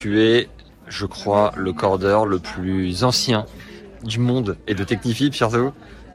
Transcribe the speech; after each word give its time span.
Tu 0.00 0.22
es, 0.22 0.48
je 0.86 1.06
crois, 1.06 1.50
le 1.56 1.72
cordeur 1.72 2.24
le 2.24 2.38
plus 2.38 3.02
ancien 3.02 3.46
du 4.04 4.20
monde 4.20 4.56
et 4.68 4.76
de 4.76 4.84
Technifib 4.84 5.32
surtout. 5.32 5.72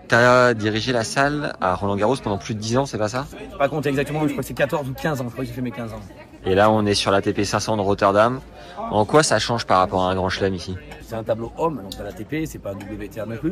Tu 0.08 0.16
as 0.16 0.54
dirigé 0.54 0.94
la 0.94 1.04
salle 1.04 1.52
à 1.60 1.76
Roland 1.76 1.98
Garros 1.98 2.16
pendant 2.16 2.38
plus 2.38 2.56
de 2.56 2.62
10 2.62 2.78
ans, 2.78 2.86
c'est 2.86 2.98
pas 2.98 3.10
ça? 3.10 3.28
Pas 3.60 3.68
compter 3.68 3.90
exactement, 3.90 4.22
mais 4.22 4.30
je 4.30 4.36
crois 4.36 4.42
que 4.42 4.48
c'est 4.48 4.54
14 4.54 4.88
ou 4.88 4.94
15 4.94 5.20
ans. 5.20 5.26
Je 5.26 5.32
crois 5.32 5.44
que 5.44 5.50
j'ai 5.50 5.54
fait 5.54 5.62
mes 5.62 5.72
15 5.72 5.92
ans. 5.92 6.00
Et 6.46 6.56
là, 6.56 6.72
on 6.72 6.86
est 6.86 6.94
sur 6.94 7.12
la 7.12 7.22
TP 7.22 7.44
500 7.44 7.76
de 7.76 7.82
Rotterdam. 7.82 8.40
En 8.78 9.04
quoi 9.04 9.22
ça 9.22 9.38
change 9.38 9.66
par 9.66 9.80
rapport 9.80 10.06
à 10.06 10.12
un 10.12 10.16
grand 10.16 10.30
chelem 10.30 10.54
ici? 10.54 10.78
C'est 11.02 11.16
un 11.16 11.24
tableau 11.24 11.52
homme, 11.58 11.82
donc 11.84 12.00
à 12.00 12.04
la 12.04 12.14
TP, 12.14 12.46
c'est 12.46 12.60
pas 12.60 12.72
un 12.72 12.76
WTA 12.76 13.26
non 13.26 13.36
plus. 13.36 13.52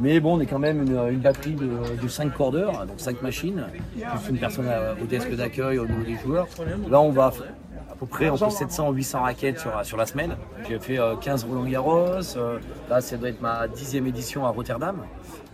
Mais 0.00 0.18
bon, 0.18 0.38
on 0.38 0.40
est 0.40 0.46
quand 0.46 0.58
même 0.58 0.82
une, 0.82 0.98
une 1.08 1.20
batterie 1.20 1.54
de, 1.54 1.70
de 2.02 2.08
5 2.08 2.34
cordeurs, 2.36 2.84
donc 2.84 2.98
5 2.98 3.22
machines, 3.22 3.64
plus 3.94 4.30
une 4.30 4.38
personne 4.38 4.66
au 5.00 5.06
desk 5.06 5.30
d'accueil 5.36 5.78
au 5.78 5.86
niveau 5.86 6.02
des 6.02 6.16
joueurs. 6.18 6.48
Là, 6.90 7.00
on 7.00 7.10
va 7.12 7.32
peu 7.98 8.06
près 8.06 8.28
entre 8.28 8.50
700 8.50 8.92
et 8.92 8.96
800 8.96 9.20
raquettes 9.22 9.58
sur, 9.58 9.72
sur 9.84 9.96
la 9.96 10.06
semaine. 10.06 10.36
J'ai 10.68 10.78
fait 10.78 10.98
euh, 10.98 11.16
15 11.16 11.44
Roland 11.44 11.64
Garros. 11.64 12.36
euh, 12.36 12.58
là, 12.88 13.00
ça 13.00 13.16
doit 13.16 13.28
être 13.28 13.40
ma 13.40 13.66
dixième 13.68 14.06
édition 14.06 14.46
à 14.46 14.50
Rotterdam. 14.50 14.96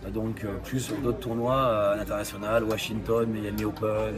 Euh, 0.05 0.09
Donc, 0.11 0.43
euh, 0.43 0.49
plus 0.63 0.91
d'autres 1.03 1.19
tournois 1.19 1.55
euh, 1.55 1.93
à 1.93 1.95
l'international, 1.97 2.63
Washington, 2.63 3.25
Miami 3.27 3.65
Open, 3.65 3.87
euh, 3.89 4.13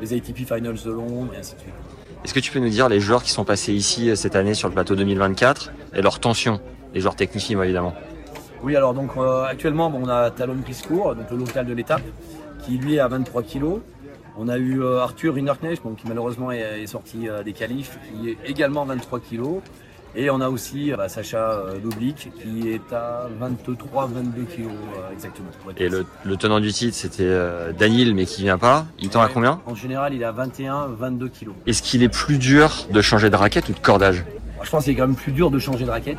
les 0.00 0.12
ATP 0.14 0.38
Finals 0.38 0.82
de 0.84 0.90
Londres, 0.90 1.32
et 1.34 1.38
ainsi 1.38 1.54
de 1.54 1.60
suite. 1.60 1.74
Est-ce 2.24 2.34
que 2.34 2.40
tu 2.40 2.50
peux 2.52 2.58
nous 2.60 2.68
dire 2.68 2.88
les 2.88 3.00
joueurs 3.00 3.22
qui 3.22 3.30
sont 3.30 3.44
passés 3.44 3.72
ici 3.72 4.10
euh, 4.10 4.16
cette 4.16 4.36
année 4.36 4.54
sur 4.54 4.68
le 4.68 4.74
plateau 4.74 4.94
2024 4.96 5.72
et 5.94 6.02
leur 6.02 6.18
tension 6.20 6.60
Les 6.94 7.00
joueurs 7.00 7.14
Technifib 7.16 7.60
évidemment? 7.62 7.94
Oui, 8.64 8.76
alors 8.76 8.94
donc 8.94 9.10
euh, 9.16 9.44
actuellement, 9.44 9.90
bon, 9.90 10.02
on 10.04 10.08
a 10.08 10.30
Talon 10.30 10.56
Priscourt, 10.62 11.14
donc 11.16 11.30
le 11.30 11.36
local 11.36 11.66
de 11.66 11.72
l'étape, 11.72 12.02
qui 12.64 12.78
lui 12.78 12.94
est 12.96 13.00
à 13.00 13.08
23 13.08 13.42
kilos. 13.42 13.80
On 14.38 14.48
a 14.48 14.56
eu 14.58 14.82
euh, 14.82 15.00
Arthur 15.00 15.34
Rinderknecht, 15.34 15.82
bon, 15.82 15.94
qui 15.94 16.06
malheureusement 16.08 16.50
est, 16.52 16.82
est 16.82 16.86
sorti 16.86 17.28
euh, 17.28 17.42
des 17.42 17.52
qualifs, 17.52 17.98
qui 18.20 18.30
est 18.30 18.38
également 18.46 18.84
23 18.84 19.20
kilos. 19.20 19.60
Et 20.14 20.28
on 20.28 20.40
a 20.42 20.48
aussi 20.50 20.92
euh, 20.92 20.96
bah, 20.96 21.08
Sacha 21.08 21.62
Loblik, 21.82 22.30
qui 22.42 22.68
est 22.70 22.92
à 22.92 23.28
23-22 23.40 24.46
kilos 24.46 24.72
euh, 24.72 25.12
exactement. 25.12 25.48
Et 25.78 25.88
le, 25.88 26.04
le 26.24 26.36
tenant 26.36 26.60
du 26.60 26.72
titre, 26.72 26.94
c'était 26.96 27.22
euh, 27.24 27.72
Daniel, 27.72 28.14
mais 28.14 28.26
qui 28.26 28.42
vient 28.42 28.58
pas. 28.58 28.86
Il 28.98 29.08
tend 29.08 29.22
à 29.22 29.28
combien? 29.28 29.60
En 29.66 29.74
général, 29.74 30.12
il 30.14 30.22
est 30.22 30.26
à 30.26 30.32
21-22 30.32 31.30
kilos. 31.30 31.54
Est-ce 31.66 31.82
qu'il 31.82 32.02
est 32.02 32.08
plus 32.10 32.38
dur 32.38 32.86
de 32.90 33.00
changer 33.00 33.30
de 33.30 33.36
raquette 33.36 33.68
ou 33.68 33.72
de 33.72 33.78
cordage? 33.78 34.24
Je 34.62 34.70
pense 34.70 34.84
que 34.84 34.90
c'est 34.90 34.94
quand 34.94 35.06
même 35.06 35.16
plus 35.16 35.32
dur 35.32 35.50
de 35.50 35.58
changer 35.58 35.84
de 35.84 35.90
raquette, 35.90 36.18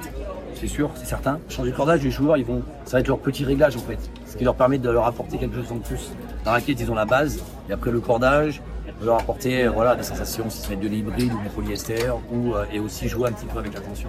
c'est 0.63 0.74
sûr, 0.74 0.90
c'est 0.96 1.06
certain. 1.06 1.40
Changer 1.50 1.72
de 1.72 1.75
cordage, 1.75 2.01
les 2.03 2.12
joueurs, 2.12 2.38
ils 2.38 2.46
vont, 2.46 2.62
ça 2.85 2.94
va 2.94 3.00
être 3.01 3.09
leur 3.09 3.19
petit 3.19 3.44
réglage 3.44 3.75
en 3.75 3.79
fait, 3.79 4.00
ce 4.25 4.38
qui 4.38 4.46
leur 4.46 4.56
permet 4.56 4.78
de 4.78 4.90
leur 4.90 5.06
apporter 5.06 5.38
quelque 5.38 5.57
chose 5.57 5.74
en 5.74 5.79
plus. 5.79 6.12
La 6.46 6.51
raquette, 6.53 6.79
ils 6.79 6.90
ont 6.90 6.96
la 6.96 7.03
base, 7.03 7.44
et 7.69 7.74
après 7.74 7.91
le 7.91 8.00
cordage, 8.00 8.62
leur 9.03 9.19
apporter 9.19 9.66
euh, 9.66 9.72
voilà, 9.72 9.97
des 9.97 10.03
sensations, 10.03 10.46
si 10.50 10.62
c'est 10.62 10.79
de 10.79 10.88
l'hybride 10.88 11.34
ou 11.34 11.44
du 11.44 11.50
polyester, 11.50 12.13
ou, 12.31 12.53
euh, 12.53 12.63
et 12.72 12.79
aussi 12.79 13.09
jouer 13.09 13.28
un 13.28 13.34
petit 13.34 13.46
peu 13.46 13.59
avec 13.59 13.73
la 13.73 13.81
tension. 13.81 14.07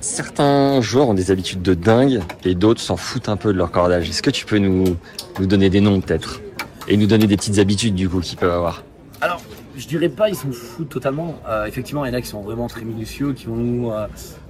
Certains 0.00 0.80
joueurs 0.80 1.08
ont 1.08 1.14
des 1.14 1.32
habitudes 1.32 1.62
de 1.62 1.74
dingue 1.74 2.20
et 2.44 2.54
d'autres 2.54 2.80
s'en 2.80 2.96
foutent 2.96 3.28
un 3.28 3.36
peu 3.36 3.52
de 3.52 3.58
leur 3.58 3.72
cordage. 3.72 4.08
Est-ce 4.08 4.22
que 4.22 4.30
tu 4.30 4.46
peux 4.46 4.58
nous, 4.58 4.96
nous 5.40 5.46
donner 5.46 5.70
des 5.70 5.80
noms 5.80 6.00
peut-être? 6.00 6.40
Et 6.86 6.96
nous 6.96 7.06
donner 7.06 7.26
des 7.26 7.36
petites 7.36 7.58
habitudes 7.58 7.96
du 7.96 8.08
coup 8.08 8.20
qu'ils 8.20 8.38
peuvent 8.38 8.52
avoir? 8.52 8.84
Alors, 9.20 9.40
je 9.76 9.86
dirais 9.86 10.08
pas 10.08 10.28
ils 10.28 10.36
s'en 10.36 10.52
foutent 10.52 10.88
totalement. 10.88 11.40
Euh, 11.48 11.66
effectivement, 11.66 12.04
il 12.04 12.08
y 12.08 12.14
en 12.14 12.18
a 12.18 12.20
qui 12.20 12.28
sont 12.28 12.42
vraiment 12.42 12.68
très 12.68 12.82
minutieux, 12.82 13.32
qui 13.32 13.46
vont 13.46 13.56
nous, 13.56 13.90
euh, 13.90 14.06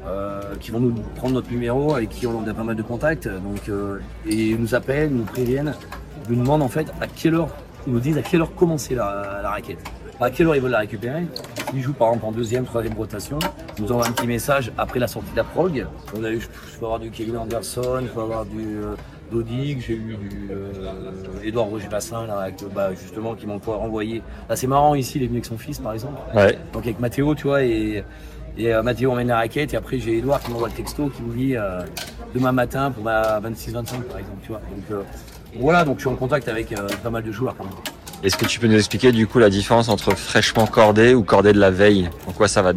euh, 0.07 0.41
qui 0.61 0.71
vont 0.71 0.81
nous 0.81 0.95
prendre 1.17 1.35
notre 1.35 1.51
numéro, 1.51 1.95
avec 1.95 2.09
qui 2.11 2.27
on 2.27 2.47
a 2.47 2.55
pas 2.55 2.65
mal 2.65 2.77
de 2.77 2.83
contacts, 2.83 3.29
donc 3.29 3.69
euh, 3.69 3.99
et 4.27 4.51
ils 4.51 4.61
nous 4.61 4.75
appellent, 4.75 5.11
nous 5.11 5.25
préviennent, 5.25 5.75
nous 6.29 6.37
demandent 6.37 6.63
en 6.63 6.69
fait 6.69 6.87
à 7.01 7.07
quelle 7.07 7.35
heure, 7.35 7.49
ils 7.87 7.93
nous 7.93 8.01
disent 8.01 8.19
à 8.19 8.23
quelle 8.23 8.41
heure 8.41 8.55
commencer 8.55 8.95
la, 8.95 9.41
la 9.43 9.51
raquette. 9.51 9.83
À 10.21 10.31
quelle 10.31 10.47
heure 10.49 10.57
ils 10.57 10.61
veulent 10.61 10.71
la 10.71 10.81
récupérer 10.81 11.23
Ils 11.73 11.81
jouent 11.81 11.95
par 11.95 12.09
exemple 12.09 12.27
en 12.27 12.33
deuxième, 12.33 12.65
troisième 12.65 12.93
rotation. 12.93 13.39
Ils 13.79 13.85
nous 13.85 13.93
envoient 13.93 14.07
un 14.07 14.13
petit 14.13 14.27
message 14.27 14.71
après 14.77 14.99
la 14.99 15.07
sortie 15.07 15.31
de 15.31 15.37
la 15.37 15.45
prog. 15.45 15.87
On 16.15 16.23
a 16.25 16.31
eu, 16.31 16.41
je 16.41 16.79
peux 16.79 16.85
avoir 16.85 17.01
du 17.01 17.11
Kevin 17.11 17.39
Anderson, 17.39 18.01
je 18.03 18.09
peux 18.09 18.21
avoir 18.21 18.45
du 18.45 18.59
euh, 18.59 18.97
Dodig, 19.33 19.83
j'ai 19.87 19.95
eu 19.95 20.17
du 20.17 20.51
euh, 20.51 21.43
Edouard 21.43 21.67
Roger 21.67 21.89
Bassin 21.89 22.27
là, 22.27 22.41
avec, 22.41 22.63
bah, 22.75 22.91
justement 22.93 23.35
qui 23.35 23.47
m'ont 23.47 23.59
renvoyé. 23.65 24.23
Là 24.51 24.57
c'est 24.57 24.67
marrant 24.67 24.95
ici, 24.95 25.17
il 25.17 25.23
est 25.23 25.27
venu 25.27 25.39
avec 25.39 25.47
son 25.47 25.57
fils 25.57 25.79
par 25.79 25.95
exemple. 25.95 26.21
Ouais. 26.35 26.59
Donc 26.75 26.83
avec 26.83 27.01
Mathéo, 27.01 27.35
tu 27.35 27.45
vois, 27.45 27.63
et, 27.63 28.05
et 28.61 28.75
euh, 28.75 28.83
Mathéo 28.83 29.13
emmène 29.13 29.29
la 29.29 29.37
raquette, 29.37 29.73
et 29.75 29.77
après 29.77 29.99
j'ai 29.99 30.19
Edouard 30.19 30.41
qui 30.41 30.51
m'envoie 30.51 30.69
le 30.69 30.75
texto 30.75 31.09
qui 31.09 31.23
me 31.23 31.35
dit 31.35 31.57
euh, 31.57 31.81
demain 32.35 32.53
matin 32.53 32.91
pour 32.91 33.03
ma 33.05 33.41
26-25 33.41 33.73
par 34.03 34.19
exemple, 34.19 34.39
tu 34.43 34.49
vois. 34.49 34.61
Donc 34.61 34.85
euh, 34.91 35.03
voilà, 35.59 35.85
donc 35.85 35.97
je 35.97 36.01
suis 36.03 36.11
en 36.11 36.17
contact 36.17 36.47
avec 36.49 36.73
euh, 36.73 36.87
pas 37.03 37.11
mal 37.11 37.23
de 37.23 37.33
joueurs 37.33 37.57
quand 37.57 37.65
même. 37.65 37.73
Est-ce 38.23 38.37
que 38.37 38.45
tu 38.45 38.61
peux 38.61 38.67
nous 38.67 38.77
expliquer 38.77 39.13
du 39.13 39.27
coup 39.27 39.39
la 39.39 39.49
différence 39.49 39.89
entre 39.89 40.15
fraîchement 40.15 40.67
cordé 40.67 41.15
ou 41.15 41.23
cordé 41.23 41.53
de 41.55 41.59
la 41.59 41.71
veille? 41.71 42.11
En 42.27 42.33
quoi 42.33 42.49
ça 42.49 42.61
va 42.61 42.73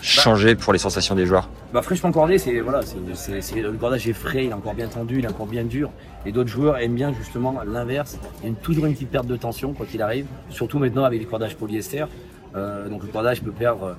changer 0.00 0.54
pour 0.56 0.72
les 0.72 0.78
sensations 0.80 1.14
des 1.14 1.24
joueurs? 1.26 1.48
Bah 1.72 1.82
fraîchement 1.82 2.10
cordé, 2.10 2.38
c'est 2.38 2.58
voilà, 2.60 2.80
c'est 2.82 3.60
le 3.60 3.72
cordage 3.72 4.08
est 4.08 4.12
frais, 4.12 4.44
il 4.46 4.50
est 4.50 4.54
encore 4.54 4.74
bien 4.74 4.88
tendu, 4.88 5.18
il 5.20 5.24
est 5.24 5.28
encore 5.28 5.46
bien 5.46 5.62
dur. 5.64 5.90
Et 6.26 6.32
d'autres 6.32 6.48
joueurs 6.50 6.78
aiment 6.78 6.94
bien 6.96 7.12
justement 7.14 7.54
l'inverse. 7.64 8.18
Il 8.40 8.42
y 8.42 8.46
a 8.46 8.48
une- 8.48 8.56
toujours 8.56 8.86
une 8.86 8.92
petite 8.94 9.10
perte 9.10 9.26
de 9.26 9.36
tension 9.36 9.72
quoi 9.72 9.86
qu'il 9.86 10.02
arrive. 10.02 10.26
Surtout 10.50 10.78
maintenant 10.80 11.04
avec 11.04 11.20
les 11.20 11.26
cordages 11.26 11.54
polyester. 11.56 12.04
Euh, 12.56 12.88
donc 12.88 13.02
le 13.02 13.08
cordage 13.08 13.42
peut 13.42 13.50
perdre 13.52 13.96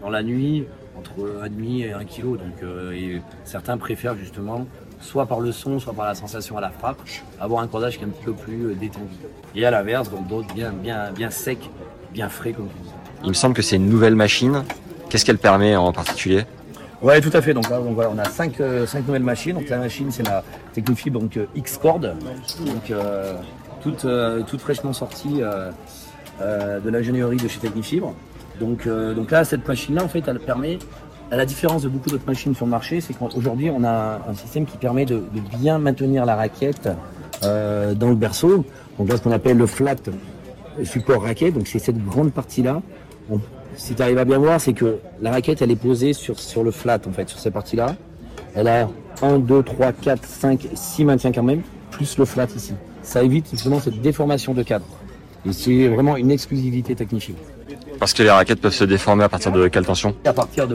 dans 0.00 0.10
la 0.10 0.22
nuit 0.22 0.66
entre 0.98 1.42
un 1.42 1.48
demi 1.48 1.82
et 1.82 1.92
un 1.92 2.04
kilo. 2.04 2.36
Donc 2.36 2.62
euh, 2.62 2.92
et 2.92 3.22
certains 3.44 3.78
préfèrent 3.78 4.16
justement 4.16 4.66
soit 5.00 5.26
par 5.26 5.40
le 5.40 5.52
son, 5.52 5.78
soit 5.80 5.94
par 5.94 6.06
la 6.06 6.14
sensation 6.14 6.58
à 6.58 6.60
la 6.60 6.70
frappe, 6.70 7.00
avoir 7.40 7.62
un 7.62 7.66
cordage 7.66 7.96
qui 7.96 8.04
est 8.04 8.06
un 8.06 8.10
petit 8.10 8.24
peu 8.24 8.32
plus 8.34 8.66
euh, 8.66 8.74
détendu. 8.74 9.06
Et 9.54 9.64
à 9.64 9.70
l'inverse, 9.70 10.10
donc 10.10 10.26
d'autres 10.28 10.52
bien 10.54 10.72
bien 10.72 11.10
bien 11.12 11.30
sec, 11.30 11.58
bien 12.12 12.28
frais 12.28 12.52
comme 12.52 12.68
tu 12.68 12.82
dis. 12.82 12.90
Il 13.24 13.28
me 13.28 13.34
semble 13.34 13.54
que 13.54 13.62
c'est 13.62 13.76
une 13.76 13.88
nouvelle 13.88 14.16
machine. 14.16 14.64
Qu'est-ce 15.08 15.24
qu'elle 15.24 15.38
permet 15.38 15.74
en 15.76 15.92
particulier? 15.92 16.44
Ouais, 17.02 17.20
tout 17.20 17.30
à 17.32 17.40
fait. 17.40 17.54
Donc 17.54 17.68
là, 17.70 17.78
donc 17.78 17.94
voilà, 17.94 18.10
on 18.14 18.18
a 18.18 18.26
cinq, 18.26 18.60
euh, 18.60 18.86
cinq 18.86 19.06
nouvelles 19.06 19.22
machines. 19.22 19.54
Donc 19.54 19.68
la 19.68 19.78
machine, 19.78 20.10
c'est 20.10 20.22
la 20.22 20.44
Technofibre 20.74 21.18
donc 21.18 21.36
euh, 21.36 21.46
X-Cord, 21.54 22.00
donc 22.00 22.90
euh, 22.90 23.34
toute, 23.82 24.04
euh, 24.04 24.42
toute 24.42 24.60
fraîchement 24.60 24.92
sortie 24.92 25.42
euh, 25.42 25.70
euh, 26.40 26.78
de 26.78 26.90
l'ingénierie 26.90 27.38
de 27.38 27.48
chez 27.48 27.58
Technifibre. 27.58 28.14
Donc, 28.60 28.86
euh, 28.86 29.14
donc 29.14 29.30
là, 29.30 29.44
cette 29.44 29.66
machine-là, 29.66 30.04
en 30.04 30.08
fait, 30.08 30.22
elle 30.28 30.38
permet, 30.38 30.78
à 31.30 31.36
la 31.36 31.46
différence 31.46 31.82
de 31.82 31.88
beaucoup 31.88 32.10
d'autres 32.10 32.26
machines 32.26 32.54
sur 32.54 32.66
le 32.66 32.70
marché, 32.70 33.00
c'est 33.00 33.14
qu'aujourd'hui, 33.14 33.70
on 33.70 33.82
a 33.84 34.20
un 34.28 34.34
système 34.34 34.66
qui 34.66 34.76
permet 34.76 35.06
de, 35.06 35.22
bien 35.58 35.78
maintenir 35.78 36.26
la 36.26 36.36
raquette 36.36 36.88
euh, 37.42 37.94
dans 37.94 38.10
le 38.10 38.16
berceau. 38.16 38.64
Donc 38.98 39.08
là, 39.08 39.16
ce 39.16 39.22
qu'on 39.22 39.32
appelle 39.32 39.56
le 39.56 39.66
flat 39.66 39.96
support 40.84 41.22
raquette. 41.22 41.54
Donc 41.54 41.66
c'est 41.66 41.78
cette 41.78 42.04
grande 42.04 42.32
partie-là. 42.32 42.82
Si 43.76 43.94
tu 43.94 44.02
arrives 44.02 44.18
à 44.18 44.24
bien 44.24 44.38
voir, 44.38 44.60
c'est 44.60 44.72
que 44.72 44.98
la 45.20 45.30
raquette, 45.30 45.62
elle 45.62 45.70
est 45.70 45.76
posée 45.76 46.12
sur, 46.12 46.38
sur 46.38 46.64
le 46.64 46.70
flat, 46.70 46.98
en 47.06 47.12
fait, 47.12 47.28
sur 47.28 47.38
cette 47.38 47.54
partie-là. 47.54 47.96
Elle 48.54 48.68
a 48.68 48.88
1, 49.22 49.38
2, 49.38 49.62
3, 49.62 49.92
4, 49.92 50.24
5, 50.24 50.68
6 50.74 51.04
maintiens 51.04 51.32
quand 51.32 51.42
même, 51.42 51.62
plus 51.90 52.18
le 52.18 52.24
flat 52.24 52.46
ici. 52.54 52.74
Ça 53.02 53.22
évite 53.22 53.48
justement 53.50 53.80
cette 53.80 54.00
déformation 54.00 54.52
de 54.52 54.62
cadre. 54.62 54.86
Et 55.46 55.52
c'est 55.52 55.88
vraiment 55.88 56.16
une 56.16 56.30
exclusivité 56.30 56.94
technique. 56.94 57.32
Parce 58.00 58.14
que 58.14 58.22
les 58.22 58.30
raquettes 58.30 58.62
peuvent 58.62 58.72
se 58.72 58.84
déformer 58.84 59.24
à 59.24 59.28
partir 59.28 59.52
de 59.52 59.68
quelle 59.68 59.84
tension 59.84 60.16
À 60.24 60.32
partir 60.32 60.66
de 60.66 60.74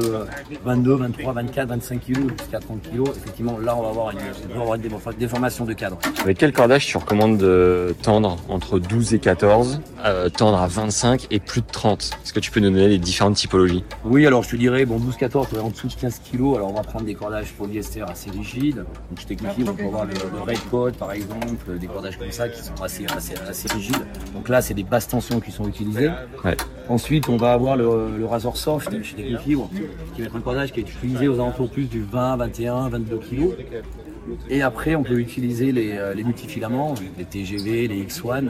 22, 0.64 0.94
23, 0.96 1.34
24, 1.34 1.68
25 1.70 2.00
kg 2.06 2.14
jusqu'à 2.40 2.60
30 2.60 2.84
kg, 2.84 3.10
effectivement, 3.18 3.58
là, 3.58 3.76
on 3.76 3.82
va 3.82 3.90
avoir 3.90 4.12
une, 4.12 4.20
on 4.52 4.56
va 4.56 4.62
avoir 4.62 4.76
une 4.76 4.84
déform- 4.84 5.18
déformation 5.18 5.66
de 5.66 5.74
cadre. 5.74 5.98
Avec 6.22 6.38
quel 6.38 6.54
cordage 6.54 6.86
tu 6.86 6.98
recommandes 6.98 7.40
de 7.40 7.96
tendre 8.04 8.38
entre 8.48 8.78
12 8.78 9.16
et 9.16 9.20
14, 9.20 9.82
euh, 10.06 10.30
tendre 10.30 10.60
à 10.62 10.68
25 10.68 11.26
et 11.32 11.40
plus 11.40 11.62
de 11.62 11.68
30 11.72 12.12
Est-ce 12.24 12.32
que 12.32 12.40
tu 12.40 12.52
peux 12.52 12.60
nous 12.60 12.70
donner 12.70 12.90
les 12.90 13.00
différentes 13.00 13.36
typologies? 13.38 13.84
Oui, 14.06 14.28
alors 14.28 14.44
je 14.44 14.50
te 14.52 14.56
dirais, 14.56 14.86
bon, 14.86 15.00
12-14, 15.00 15.60
en 15.60 15.70
dessous 15.72 15.88
de 15.88 15.94
15 15.96 16.22
kg, 16.32 16.58
alors 16.58 16.70
on 16.70 16.74
va 16.74 16.82
prendre 16.84 17.06
des 17.06 17.16
cordages 17.16 17.54
polyester 17.58 18.04
assez 18.04 18.30
rigides. 18.30 18.78
Donc 18.78 19.20
je 19.20 19.26
t'explique, 19.26 19.68
on 19.68 19.74
peut 19.74 19.86
avoir 19.86 20.06
le, 20.06 20.14
le 20.14 20.42
red 20.42 20.60
coat 20.70 20.92
par 21.00 21.12
exemple, 21.12 21.80
des 21.80 21.88
cordages 21.88 22.20
comme 22.20 22.32
ça 22.32 22.50
qui 22.50 22.62
sont 22.64 22.84
assez, 22.84 23.08
assez, 23.18 23.34
assez 23.50 23.68
rigides. 23.74 24.06
Donc 24.36 24.48
là, 24.48 24.62
c'est 24.62 24.76
des 24.76 24.84
basses 24.84 25.08
tensions 25.08 25.40
qui 25.40 25.50
sont 25.52 25.68
utilisées. 25.68 26.12
Ouais. 26.44 26.56
Ensuite, 26.88 27.15
on 27.28 27.38
va 27.38 27.54
avoir 27.54 27.76
le, 27.76 28.18
le 28.18 28.26
Razor 28.26 28.58
Soft 28.58 28.92
chez 29.04 29.16
qui 29.16 29.56
va 29.56 29.68
être 30.26 30.36
un 30.36 30.42
cordage 30.42 30.72
qui 30.72 30.80
est 30.80 30.84
utilisé 30.84 31.28
aux 31.28 31.36
alentours 31.36 31.70
plus 31.70 31.86
du 31.86 32.02
20, 32.04 32.38
21, 32.38 32.90
22 32.90 33.18
kg. 33.18 33.56
Et 34.50 34.62
après, 34.62 34.96
on 34.96 35.04
peut 35.04 35.20
utiliser 35.20 35.72
les, 35.72 35.98
euh, 35.98 36.14
les 36.14 36.24
multifilaments, 36.24 36.96
les 37.18 37.26
TGV, 37.26 37.88
les 37.88 38.04
X1, 38.04 38.48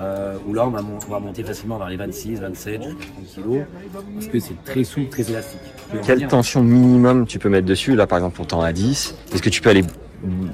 euh, 0.00 0.36
où 0.46 0.54
là, 0.54 0.66
on 0.66 0.70
va, 0.70 0.80
on 0.82 1.10
va 1.10 1.20
monter 1.20 1.42
facilement 1.42 1.76
vers 1.76 1.88
les 1.88 1.96
26, 1.96 2.40
27, 2.40 2.82
jusqu'à 2.82 3.42
30 3.42 3.44
kg, 3.44 3.66
parce 4.14 4.26
que 4.28 4.40
c'est 4.40 4.64
très 4.64 4.84
souple, 4.84 5.08
très 5.08 5.30
élastique. 5.30 5.60
Quelle 6.06 6.26
tension 6.28 6.62
minimum 6.62 7.26
tu 7.26 7.38
peux 7.38 7.48
mettre 7.48 7.66
dessus 7.66 7.94
Là, 7.94 8.06
par 8.06 8.18
exemple, 8.18 8.40
on 8.40 8.44
tend 8.44 8.62
à 8.62 8.72
10. 8.72 9.14
Est-ce 9.34 9.42
que 9.42 9.50
tu 9.50 9.60
peux 9.60 9.70
aller 9.70 9.84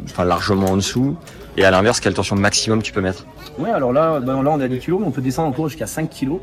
enfin, 0.06 0.25
largement 0.25 0.70
en 0.70 0.76
dessous? 0.76 1.17
Et 1.56 1.64
à 1.64 1.70
l'inverse, 1.70 2.00
quelle 2.00 2.14
tension 2.14 2.34
maximum 2.34 2.82
tu 2.82 2.93
peux 2.93 3.00
mettre? 3.00 3.26
Ouais, 3.58 3.70
alors 3.70 3.93
là, 3.93 4.19
ben 4.19 4.43
là, 4.43 4.50
on 4.50 4.60
a 4.60 4.67
10 4.67 4.81
kg, 4.81 4.94
mais 4.99 5.06
on 5.06 5.12
peut 5.12 5.22
descendre 5.22 5.50
encore 5.50 5.69
jusqu'à 5.69 5.87
5 5.87 6.10
kg. 6.10 6.38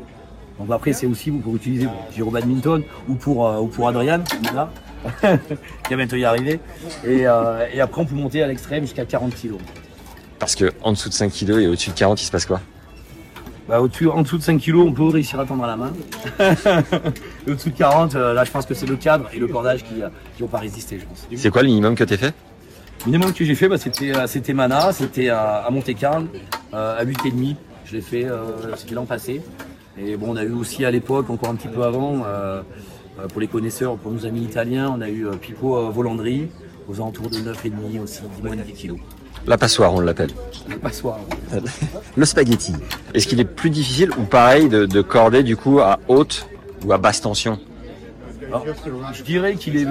Donc 0.58 0.70
après, 0.70 0.92
c'est 0.92 1.06
aussi 1.06 1.30
vous 1.30 1.38
pour 1.38 1.56
utiliser 1.56 1.86
pour 2.16 2.28
au 2.28 2.30
badminton 2.30 2.82
ou 3.08 3.14
pour, 3.14 3.46
euh, 3.46 3.60
ou 3.60 3.66
pour 3.66 3.88
Adrian, 3.88 4.22
là, 4.54 4.70
qui 5.20 5.90
va 5.90 5.96
bientôt 5.96 6.16
y 6.16 6.24
arriver. 6.24 6.60
Et, 7.04 7.26
euh, 7.26 7.66
et 7.72 7.80
après, 7.80 8.02
on 8.02 8.04
peut 8.04 8.14
monter 8.14 8.42
à 8.42 8.46
l'extrême 8.46 8.82
jusqu'à 8.84 9.04
40 9.04 9.34
kg. 9.34 9.54
Parce 10.38 10.54
que 10.54 10.72
en 10.82 10.92
dessous 10.92 11.08
de 11.08 11.14
5 11.14 11.32
kg 11.32 11.50
et 11.60 11.66
au-dessus 11.68 11.90
de 11.90 11.94
40, 11.94 12.20
il 12.20 12.24
se 12.24 12.30
passe 12.30 12.46
quoi? 12.46 12.60
Bah, 13.68 13.80
au-dessus, 13.80 14.08
en 14.08 14.22
dessous 14.22 14.38
de 14.38 14.42
5 14.42 14.60
kg, 14.60 14.74
on 14.76 14.92
peut 14.92 15.04
réussir 15.04 15.38
à 15.40 15.46
tendre 15.46 15.64
à 15.64 15.68
la 15.68 15.76
main. 15.76 15.92
Et 17.46 17.50
au-dessous 17.50 17.70
de 17.70 17.76
40, 17.76 18.14
euh, 18.14 18.34
là, 18.34 18.44
je 18.44 18.50
pense 18.50 18.66
que 18.66 18.74
c'est 18.74 18.86
le 18.86 18.96
cadre 18.96 19.28
et 19.32 19.38
le 19.38 19.46
cordage 19.46 19.84
qui, 19.84 19.94
qui 20.36 20.42
vont 20.42 20.48
pas 20.48 20.58
résister, 20.58 20.98
je 20.98 21.06
pense. 21.06 21.26
C'est 21.36 21.50
quoi 21.50 21.62
le 21.62 21.68
minimum 21.68 21.94
que 21.94 22.02
t'as 22.04 22.16
fait? 22.16 22.34
Le 23.06 23.12
minimum 23.12 23.32
que 23.32 23.44
j'ai 23.44 23.54
fait, 23.54 23.68
bah, 23.68 23.78
c'était, 23.78 24.12
c'était 24.26 24.52
Mana, 24.52 24.92
c'était 24.92 25.28
à, 25.28 25.58
à 25.58 25.70
Monte-Carlo, 25.70 26.26
à 26.72 27.04
8,5. 27.04 27.56
Je 27.84 27.92
l'ai 27.96 28.00
fait, 28.00 28.26
c'était 28.76 28.94
l'an 28.94 29.04
passé. 29.04 29.42
Et 29.98 30.16
bon, 30.16 30.32
on 30.32 30.36
a 30.36 30.44
eu 30.44 30.52
aussi 30.52 30.84
à 30.84 30.90
l'époque, 30.90 31.28
encore 31.30 31.50
un 31.50 31.54
petit 31.54 31.68
peu 31.68 31.82
avant, 31.82 32.22
euh, 32.24 32.62
euh, 33.20 33.28
pour 33.28 33.40
les 33.40 33.46
connaisseurs, 33.46 33.96
pour 33.96 34.10
nos 34.10 34.24
amis 34.24 34.42
italiens, 34.42 34.92
on 34.96 35.00
a 35.00 35.08
eu 35.08 35.26
euh, 35.26 35.32
Pippo 35.32 35.76
euh, 35.76 35.90
Volandri, 35.90 36.48
aux 36.88 36.94
alentours 36.96 37.28
de 37.28 37.36
9,5 37.36 38.00
aussi, 38.02 38.22
10 38.36 38.42
moins 38.42 38.56
de 38.56 38.62
10 38.62 38.72
kilos. 38.72 38.98
La 39.46 39.58
passoire, 39.58 39.92
on 39.92 40.00
l'appelle. 40.00 40.30
Le 40.68 40.76
passoire. 40.76 41.18
Le 42.16 42.24
spaghetti. 42.24 42.72
Est-ce 43.12 43.26
qu'il 43.26 43.40
est 43.40 43.44
plus 43.44 43.70
difficile 43.70 44.10
ou 44.18 44.22
pareil 44.22 44.68
de, 44.68 44.86
de 44.86 45.00
corder 45.02 45.42
du 45.42 45.56
coup 45.56 45.80
à 45.80 45.98
haute 46.08 46.46
ou 46.84 46.92
à 46.92 46.98
basse 46.98 47.20
tension? 47.20 47.58
Alors, 48.46 48.64
je 49.14 49.22
dirais 49.22 49.54
qu'il 49.54 49.76
est, 49.76 49.86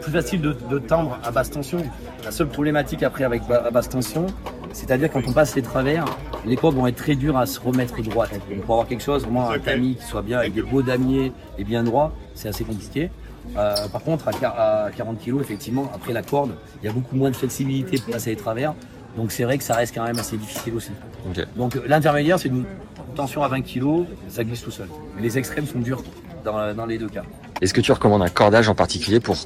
plus 0.00 0.12
facile 0.12 0.40
de, 0.40 0.56
de 0.70 0.78
tendre 0.78 1.18
à 1.22 1.30
basse 1.30 1.50
tension. 1.50 1.78
La 2.24 2.30
seule 2.30 2.48
problématique 2.48 3.02
après 3.02 3.24
avec 3.24 3.42
à 3.50 3.70
basse 3.70 3.88
tension, 3.88 4.26
c'est-à-dire 4.76 5.10
quand 5.10 5.22
on 5.26 5.32
passe 5.32 5.56
les 5.56 5.62
travers, 5.62 6.04
les 6.44 6.56
cordes 6.56 6.74
vont 6.76 6.86
être 6.86 6.96
très 6.96 7.14
dures 7.14 7.36
à 7.38 7.46
se 7.46 7.58
remettre 7.58 8.00
droite. 8.02 8.30
Donc 8.50 8.60
pour 8.62 8.74
avoir 8.74 8.86
quelque 8.86 9.02
chose, 9.02 9.22
vraiment 9.22 9.48
un 9.50 9.58
tamis 9.58 9.96
qui 9.96 10.04
soit 10.04 10.22
bien 10.22 10.38
avec 10.38 10.52
des 10.52 10.62
beaux 10.62 10.82
damiers 10.82 11.32
et 11.58 11.64
bien 11.64 11.82
droit, 11.82 12.12
c'est 12.34 12.48
assez 12.48 12.64
compliqué. 12.64 13.10
Euh, 13.56 13.74
par 13.90 14.02
contre, 14.02 14.28
à, 14.28 14.32
quar- 14.32 14.54
à 14.58 14.90
40 14.94 15.18
kg, 15.24 15.40
effectivement, 15.40 15.90
après 15.94 16.12
la 16.12 16.22
corde, 16.22 16.52
il 16.82 16.86
y 16.86 16.88
a 16.88 16.92
beaucoup 16.92 17.16
moins 17.16 17.30
de 17.30 17.36
flexibilité 17.36 17.96
pour 17.98 18.12
passer 18.12 18.30
les 18.30 18.36
travers. 18.36 18.74
Donc 19.16 19.32
c'est 19.32 19.44
vrai 19.44 19.56
que 19.56 19.64
ça 19.64 19.74
reste 19.74 19.94
quand 19.94 20.04
même 20.04 20.18
assez 20.18 20.36
difficile 20.36 20.74
aussi. 20.74 20.90
Donc 21.56 21.76
euh, 21.76 21.80
l'intermédiaire, 21.86 22.38
c'est 22.38 22.48
une 22.48 22.64
tension 23.14 23.42
à 23.42 23.48
20 23.48 23.62
kg, 23.62 24.04
ça 24.28 24.44
glisse 24.44 24.62
tout 24.62 24.70
seul. 24.70 24.88
Mais 25.16 25.22
les 25.22 25.38
extrêmes 25.38 25.66
sont 25.66 25.78
durs 25.78 26.02
dans, 26.44 26.74
dans 26.74 26.84
les 26.86 26.98
deux 26.98 27.08
cas. 27.08 27.22
Est-ce 27.62 27.72
que 27.72 27.80
tu 27.80 27.92
recommandes 27.92 28.22
un 28.22 28.28
cordage 28.28 28.68
en 28.68 28.74
particulier 28.74 29.20
pour 29.20 29.36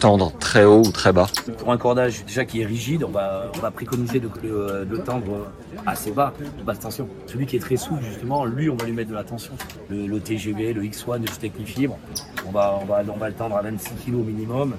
tendre 0.00 0.32
très 0.38 0.64
haut 0.64 0.82
ou 0.86 0.92
très 0.92 1.12
bas 1.12 1.26
Pour 1.58 1.72
un 1.72 1.78
cordage 1.78 2.24
déjà 2.24 2.44
qui 2.44 2.60
est 2.60 2.66
rigide, 2.66 3.04
on 3.04 3.10
va, 3.10 3.50
on 3.56 3.58
va 3.58 3.70
préconiser 3.70 4.20
de, 4.20 4.28
de 4.84 4.96
tendre 4.98 5.48
assez 5.86 6.10
bas, 6.10 6.32
de 6.58 6.62
basse 6.62 6.80
tension. 6.80 7.08
Celui 7.26 7.46
qui 7.46 7.56
est 7.56 7.60
très 7.60 7.76
souple, 7.76 8.02
justement, 8.04 8.44
lui, 8.44 8.68
on 8.68 8.76
va 8.76 8.84
lui 8.84 8.92
mettre 8.92 9.10
de 9.10 9.14
la 9.14 9.24
tension. 9.24 9.52
Le, 9.88 10.06
le 10.06 10.20
TGV, 10.20 10.72
le 10.72 10.82
X1 10.82 11.20
de 11.20 11.28
chez 11.28 11.36
Technifibre, 11.36 11.98
on 12.46 12.50
va, 12.50 12.78
on, 12.80 12.84
va, 12.84 13.02
on 13.08 13.16
va 13.16 13.28
le 13.28 13.34
tendre 13.34 13.56
à 13.56 13.62
26 13.62 13.90
kg 14.06 14.12
minimum. 14.12 14.74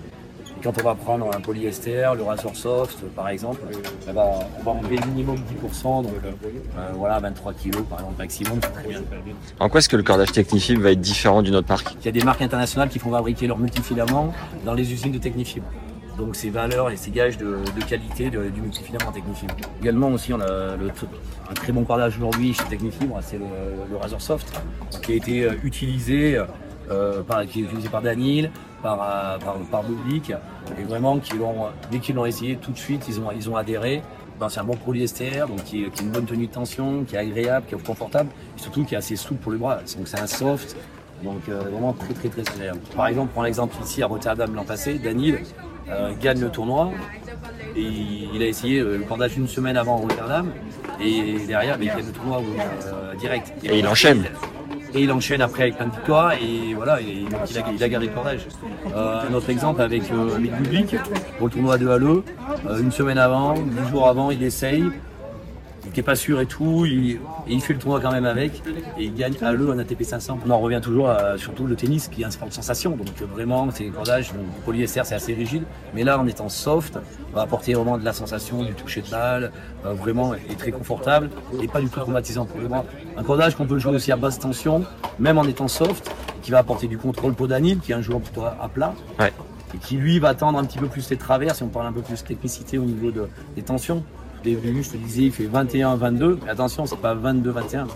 Quand 0.66 0.74
on 0.82 0.84
va 0.84 0.96
prendre 0.96 1.30
un 1.32 1.40
polyester, 1.42 2.04
le 2.18 2.24
Razor 2.24 2.56
Soft, 2.56 3.04
par 3.16 3.30
exemple, 3.30 3.62
on 4.10 4.14
va, 4.14 4.32
on 4.60 4.64
va 4.64 4.72
enlever 4.72 4.98
minimum 5.10 5.36
10%, 5.64 6.02
donc 6.02 6.12
euh, 6.26 6.32
voilà, 6.96 7.20
23 7.20 7.54
kg 7.54 7.84
par 7.84 8.00
exemple, 8.00 8.18
maximum, 8.18 8.60
c'est 8.64 8.72
très 8.74 8.88
bien. 8.90 9.02
En 9.60 9.70
quoi 9.70 9.78
est-ce 9.78 9.88
que 9.90 9.96
le 9.96 10.02
cordage 10.02 10.32
Technifibre 10.32 10.82
va 10.82 10.92
être 10.94 11.00
différent 11.02 11.44
d'une 11.44 11.54
autre 11.56 11.68
marque? 11.70 11.96
Il 12.00 12.06
y 12.06 12.10
a 12.10 12.12
des 12.12 12.24
marques 12.24 12.42
internationales 12.42 12.90
qui 12.90 12.98
font 12.98 13.12
fabriquer 13.12 13.46
leurs 13.46 13.60
multifilaments 13.60 14.34
dans 14.66 14.74
les 14.74 14.92
usines 14.92 15.12
de 15.12 15.20
Technifibre. 15.20 15.68
Donc 16.18 16.36
ces 16.36 16.50
valeurs 16.50 16.90
et 16.90 16.98
ces 16.98 17.12
gages 17.12 17.38
de, 17.38 17.58
de 17.78 17.84
qualité 17.88 18.32
de- 18.32 18.50
du 18.50 18.62
multifilament 18.62 19.12
Technifibre. 19.12 19.54
Également 19.84 20.08
aussi 20.10 20.34
on 20.34 20.40
a 20.42 20.76
le 20.78 20.90
un 21.48 21.54
très 21.54 21.74
bon 21.74 21.84
cordage 21.84 22.18
aujourd'hui 22.18 22.56
chez 22.56 22.64
Technifibre, 22.64 23.20
c'est 23.22 23.38
le, 23.38 23.46
le 23.92 23.98
Razor 23.98 24.20
Soft, 24.22 24.52
qui 25.04 25.12
a 25.12 25.16
été 25.16 25.44
euh, 25.44 25.52
utilisé 25.64 26.42
euh, 26.92 27.22
par, 27.22 27.46
qui 27.46 27.62
est 27.62 27.64
utilisé 27.64 27.90
par 27.90 28.02
Danil, 28.02 28.52
par, 28.82 29.02
euh, 29.02 29.38
par, 29.38 29.56
par 29.72 29.84
Boblik, 29.84 30.32
et 30.80 30.84
vraiment 30.84 31.20
qui 31.20 31.38
l'ont, 31.38 31.68
dès 31.92 32.00
qu'ils 32.00 32.16
l'ont 32.16 32.26
essayé 32.26 32.58
tout 32.58 32.72
de 32.72 32.78
suite, 32.78 33.06
ils 33.08 33.20
ont, 33.20 33.32
ils 33.36 33.50
ont 33.50 33.56
adhéré. 33.56 34.02
Ben, 34.40 34.50
c'est 34.50 34.60
un 34.60 34.66
bon 34.66 34.76
polyester, 34.76 35.46
donc 35.48 35.64
qui, 35.64 35.90
qui 35.90 36.02
a 36.02 36.04
une 36.04 36.12
bonne 36.12 36.26
tenue 36.26 36.48
de 36.48 36.52
tension, 36.52 37.06
qui 37.06 37.16
est 37.16 37.20
agréable, 37.20 37.66
qui 37.68 37.76
est 37.76 37.82
confortable, 37.82 38.30
et 38.58 38.62
surtout 38.62 38.84
qui 38.84 38.94
est 38.94 38.98
assez 38.98 39.16
souple 39.16 39.42
pour 39.42 39.52
le 39.54 39.58
bras. 39.58 39.78
Donc 39.98 40.08
c'est 40.08 40.20
un 40.20 40.28
soft, 40.28 40.76
donc 41.24 41.42
euh, 41.48 41.60
vraiment 41.72 41.94
très 41.94 42.14
très 42.14 42.30
très 42.30 42.42
agréable. 42.42 42.80
Par 42.96 43.08
exemple, 43.08 43.31
prends 43.34 43.44
l'exemple 43.44 43.76
ici 43.84 44.04
à 44.04 44.08
Rotterdam 44.08 44.54
l'an 44.54 44.64
passé, 44.64 45.00
Danil 45.00 45.40
euh, 45.90 46.12
gagne 46.20 46.42
le 46.42 46.50
tournoi 46.50 46.92
et 47.76 47.81
il 48.34 48.42
a 48.42 48.48
essayé 48.48 48.80
euh, 48.80 48.98
le 48.98 49.04
cordage 49.04 49.38
une 49.38 49.48
semaine 49.48 49.78
avant 49.78 49.98
Rotterdam 49.98 50.52
et 51.00 51.46
derrière 51.48 51.78
il 51.80 51.88
gagne 51.88 52.06
le 52.06 52.12
tournoi 52.12 52.42
direct. 53.20 53.54
Et 53.64 53.80
il 53.80 53.88
enchaîne. 53.88 54.26
Et 54.95 55.01
il 55.03 55.12
enchaîne 55.12 55.42
après 55.42 55.63
avec 55.63 55.75
plein 55.75 55.88
de 55.88 55.92
victoires 55.92 56.31
et 56.33 56.74
voilà, 56.74 57.01
il, 57.01 57.27
a, 57.36 57.69
il 57.69 57.89
gardé 57.89 58.07
le 58.07 58.13
cordage. 58.13 58.47
Euh, 58.95 59.30
un 59.30 59.33
autre 59.33 59.50
exemple 59.50 59.81
avec 59.81 60.03
euh, 60.09 60.38
Mick 60.39 60.53
Bublik 60.53 60.95
pour 61.38 61.47
le 61.47 61.53
tournoi 61.53 61.77
de 61.77 61.88
Halle, 61.89 62.03
euh, 62.06 62.80
une 62.80 62.94
semaine 62.94 63.18
avant, 63.18 63.56
dix 63.56 63.89
jours 63.92 64.07
avant, 64.07 64.31
il 64.31 64.42
essaye. 64.42 64.86
Il 65.86 65.90
n'était 65.90 66.02
pas 66.02 66.16
sûr 66.16 66.42
et 66.42 66.46
tout, 66.48 66.86
il, 66.86 67.12
et 67.12 67.20
il 67.48 67.62
fait 67.62 67.74
le 67.74 67.80
tournoi 67.80 68.02
quand 68.02 68.12
même 68.12 68.26
avec, 68.26 68.62
et 68.98 69.04
il 69.06 69.14
gagne 69.14 69.36
à 69.42 69.54
l'eau 69.54 69.71
un 69.71 69.78
ATP 69.80 70.04
500. 70.04 70.40
On 70.45 70.50
en 70.50 70.59
revient 70.59 70.81
toujours 70.81 71.09
à 71.09 71.38
surtout 71.38 71.68
le 71.68 71.76
tennis 71.76 72.07
qui 72.07 72.24
est 72.24 72.26
un 72.26 72.31
sport 72.31 72.50
de 72.50 72.54
sensation, 72.54 72.92
donc 72.98 73.07
euh, 73.21 73.26
vraiment 73.31 73.69
c'est 73.71 73.86
des 73.86 73.92
cordages, 73.92 74.33
le 74.33 74.40
polyester 74.66 75.02
c'est 75.06 75.16
assez 75.16 75.33
rigide, 75.33 75.64
mais 75.94 76.04
là 76.04 76.19
en 76.19 76.26
étant 76.28 76.50
soft, 76.50 76.98
on 77.31 77.36
va 77.36 77.44
apporter 77.44 77.76
vraiment 77.76 77.98
de 78.00 78.04
la 78.04 78.14
sensation, 78.14 78.64
du 78.64 78.74
toucher 78.74 79.04
de 79.04 79.09
balle, 79.09 79.52
euh, 79.86 79.94
vraiment 79.94 80.33
et 80.33 80.56
très 80.57 80.71
confortable, 80.71 81.30
et 81.62 81.68
pas 81.68 81.80
du 81.81 81.88
tout 81.88 82.00
traumatisant 82.00 82.45
pour 82.45 82.59
le 82.59 82.68
bras. 82.68 82.83
Un 83.16 83.24
cordage 83.24 83.56
qu'on 83.56 83.68
peut 83.68 83.78
jouer 83.78 83.94
aussi 83.95 84.12
à 84.12 84.18
basse 84.18 84.40
tension, 84.40 84.83
même 85.19 85.38
en 85.38 85.44
étant 85.45 85.68
soft, 85.68 86.12
qui 86.42 86.50
va 86.52 86.57
apporter 86.57 86.88
du 86.88 86.98
contrôle 86.98 87.36
podanil, 87.36 87.80
qui 87.80 87.92
est 87.92 87.95
un 87.95 88.02
joueur 88.02 88.19
plutôt 88.21 88.42
à 88.44 88.57
à 88.59 88.68
plat, 88.69 88.94
Ouais. 89.19 89.31
et 89.74 89.78
qui 89.78 89.98
lui 89.98 90.18
va 90.19 90.33
tendre 90.33 90.57
un 90.57 90.66
petit 90.66 90.80
peu 90.80 90.88
plus 90.88 91.07
les 91.12 91.18
travers, 91.18 91.56
si 91.56 91.62
on 91.64 91.68
parle 91.68 91.86
un 91.88 91.94
peu 91.94 92.02
plus 92.02 92.24
technicité 92.24 92.78
au 92.80 92.83
niveau 92.86 93.12
de, 93.12 93.28
des 93.56 93.62
tensions. 93.62 94.04
Début, 94.45 94.83
je 94.83 94.92
te 94.92 94.97
disais, 94.97 95.23
il 95.23 95.31
fait 95.31 95.47
21-22, 95.47 96.37
mais 96.44 96.52
attention, 96.52 96.85
c'est 96.85 96.99
pas 96.99 97.16
22-21. 97.16 97.87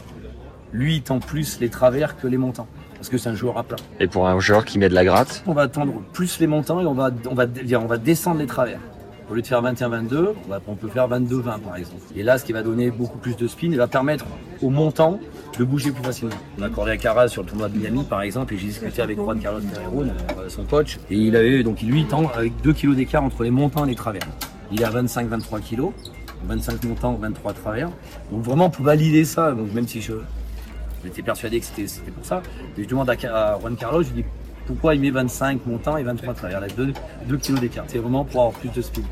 Lui, 0.74 0.96
il 0.96 1.02
tend 1.04 1.20
plus 1.20 1.60
les 1.60 1.70
travers 1.70 2.18
que 2.18 2.26
les 2.26 2.38
montants, 2.38 2.68
parce 2.96 3.08
que 3.08 3.20
c'est 3.20 3.30
un 3.30 3.36
joueur 3.36 3.60
à 3.60 3.64
plat. 3.64 3.78
Et 4.00 4.08
pour 4.08 4.28
un 4.28 4.40
joueur 4.40 4.66
qui 4.66 4.80
met 4.80 4.90
de 4.90 4.96
la 4.96 5.06
gratte, 5.06 5.44
On 5.46 5.54
va 5.54 5.68
tendre 5.68 6.02
plus 6.12 6.40
les 6.40 6.48
montants 6.48 6.82
et 6.82 6.88
on 6.88 6.96
va, 6.96 7.12
on 7.30 7.36
va, 7.36 7.46
on 7.46 7.86
va 7.86 7.98
descendre 7.98 8.40
les 8.40 8.48
travers. 8.48 8.80
Au 9.30 9.36
lieu 9.36 9.44
de 9.44 9.48
faire 9.48 9.62
21-22, 9.62 10.30
on, 10.68 10.76
peut 10.76 10.88
faire 10.88 11.08
22-20 11.08 11.60
par 11.60 11.76
exemple. 11.76 12.02
Et 12.16 12.24
là, 12.24 12.40
ce 12.40 12.46
qui 12.46 12.52
va 12.52 12.64
donner 12.64 12.90
beaucoup 12.90 13.20
plus 13.20 13.36
de 13.36 13.48
spin 13.48 13.72
et 13.72 13.76
va 13.76 13.86
permettre 13.86 14.26
au 14.64 14.72
montant 14.72 15.20
de 15.60 15.64
bouger 15.64 15.92
plus 15.92 16.04
facilement. 16.04 16.34
On 16.58 16.64
a 16.64 16.66
accordé 16.66 16.92
à 16.94 16.98
Carras 16.98 17.28
sur 17.28 17.44
le 17.44 17.48
tournoi 17.50 17.70
de 17.70 17.78
Miami 17.78 18.04
par 18.06 18.24
exemple 18.24 18.56
et 18.56 18.58
j'ai 18.58 18.66
discuté 18.66 19.04
avec 19.04 19.18
Juan 19.20 19.40
Carlos 19.40 19.62
Ferrero, 19.72 20.02
euh, 20.02 20.50
son 20.50 20.64
coach, 20.64 20.98
et 21.12 21.16
il 21.16 21.36
avait 21.36 21.62
donc 21.62 21.80
lui 21.84 22.02
il 22.02 22.08
tend 22.08 22.28
avec 22.36 22.60
2 22.64 22.74
kg 22.74 22.96
d'écart 22.96 23.24
entre 23.24 23.44
les 23.44 23.52
montants 23.52 23.86
et 23.86 23.90
les 23.90 23.96
travers. 23.96 24.24
Il 24.72 24.82
est 24.82 24.86
à 24.86 24.90
25-23 24.90 25.62
kg, 25.62 25.92
25 26.46 26.84
montants, 26.86 27.14
23 27.14 27.54
travers. 27.54 27.90
Donc 28.32 28.44
vraiment 28.44 28.70
pour 28.70 28.86
valider 28.86 29.26
ça, 29.26 29.52
donc 29.52 29.74
même 29.74 29.88
si 29.88 30.02
je 30.02 30.14
j'étais 31.04 31.22
persuadé 31.22 31.60
que 31.60 31.66
c'était 31.66 31.88
c'était 31.88 32.12
pour 32.12 32.26
ça, 32.26 32.42
je 32.78 32.84
demande 32.84 33.10
à, 33.10 33.14
à 33.14 33.60
Juan 33.60 33.76
Carlos, 33.76 34.04
je 34.04 34.10
lui 34.10 34.24
dis 34.24 34.26
pourquoi 34.68 34.94
il 34.96 35.02
met 35.02 35.10
25 35.10 35.66
montants 35.66 35.98
et 35.98 36.04
23 36.04 36.34
travers, 36.36 36.60
il 36.60 36.72
a 36.72 36.76
2, 36.76 36.94
2 37.28 37.38
kg 37.38 37.60
d'écart. 37.60 37.86
C'est 37.88 37.98
vraiment 37.98 38.24
pour 38.24 38.42
avoir 38.42 38.60
plus 38.60 38.70
de 38.70 38.82
speed. 38.82 39.04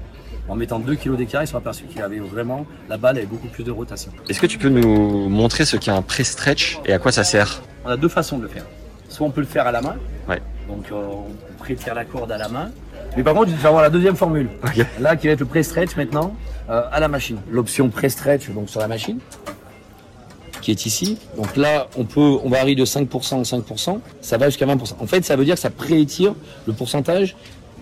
En 0.48 0.56
mettant 0.56 0.80
2 0.80 0.96
kg 0.96 1.16
d'écart, 1.18 1.44
ils 1.44 1.48
sont 1.48 1.58
aperçus 1.58 1.86
qu'il 1.86 2.02
avait 2.02 2.20
vraiment, 2.20 2.66
la 2.90 2.98
balle 2.98 3.18
avait 3.18 3.26
beaucoup 3.26 3.48
plus 3.48 3.64
de 3.64 3.72
rotation. 3.72 4.12
est-ce 4.30 4.40
que 4.40 4.46
tu 4.46 4.58
peux 4.58 4.70
nous 4.70 5.28
montrer 5.30 5.66
ce 5.66 5.76
qu'est 5.76 5.92
un 5.92 6.02
pré-stretch 6.02 6.80
et 6.86 6.94
à 6.94 7.00
quoi 7.00 7.12
ça 7.12 7.24
sert? 7.24 7.62
On 7.86 7.90
a 7.90 7.98
deux 7.98 8.08
façons 8.08 8.38
de 8.38 8.44
le 8.44 8.50
faire. 8.50 8.66
soit 9.10 9.26
on 9.26 9.32
peut 9.32 9.42
le 9.42 9.48
faire 9.48 9.66
à 9.68 9.72
la 9.72 9.82
main. 9.82 9.96
Ouais. 10.30 10.42
Donc 10.68 10.86
euh, 10.92 10.96
on 10.96 11.54
prétire 11.58 11.96
la 11.96 12.06
corde 12.06 12.32
à 12.32 12.38
la 12.38 12.50
main. 12.50 12.70
Mais 13.18 13.24
par 13.24 13.34
contre, 13.34 13.50
il 13.50 13.56
va 13.56 13.70
avoir 13.70 13.82
la 13.82 13.90
deuxième 13.90 14.16
formule. 14.16 14.48
Là, 15.00 15.16
qui 15.16 15.26
va 15.26 15.34
être 15.34 15.40
le 15.40 15.48
pré-stretch 15.48 15.96
maintenant 15.96 16.36
euh, 16.70 16.84
à 16.92 17.00
la 17.00 17.08
machine. 17.08 17.40
L'option 17.50 17.90
pré-stretch 17.90 18.52
donc 18.52 18.70
sur 18.70 18.80
la 18.80 18.88
machine, 18.88 19.18
qui 20.62 20.70
est 20.70 20.86
ici. 20.86 21.18
Donc 21.36 21.58
là, 21.58 21.88
on 21.98 22.06
peut, 22.06 22.38
on 22.44 22.50
varie 22.50 22.76
de 22.76 22.86
5% 22.86 23.34
en 23.34 23.42
5%. 23.42 24.00
Ça 24.22 24.38
va 24.38 24.50
jusqu'à 24.50 24.68
20%. 24.68 24.94
En 25.00 25.08
fait, 25.08 25.26
ça 25.26 25.36
veut 25.36 25.46
dire 25.46 25.56
que 25.56 25.62
ça 25.62 25.72
préétire 25.72 26.36
le 26.68 26.74
pourcentage, 26.74 27.36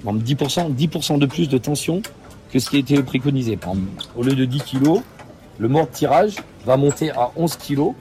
par 0.05 0.15
exemple 0.15 0.73
10%, 0.73 0.73
10% 0.73 1.19
de 1.19 1.25
plus 1.25 1.49
de 1.49 1.57
tension 1.57 2.01
que 2.53 2.59
ce 2.59 2.69
qui 2.69 2.77
a 2.77 2.79
été 2.79 3.03
préconisé. 3.03 3.59
Au 4.15 4.23
lieu 4.23 4.35
de 4.35 4.45
10 4.45 4.63
kg, 4.63 5.01
le 5.59 5.67
mort 5.67 5.87
de 5.87 5.91
tirage 5.91 6.37
va 6.65 6.77
monter 6.77 7.11
à 7.11 7.31
11 7.35 7.57
kg 7.57 7.91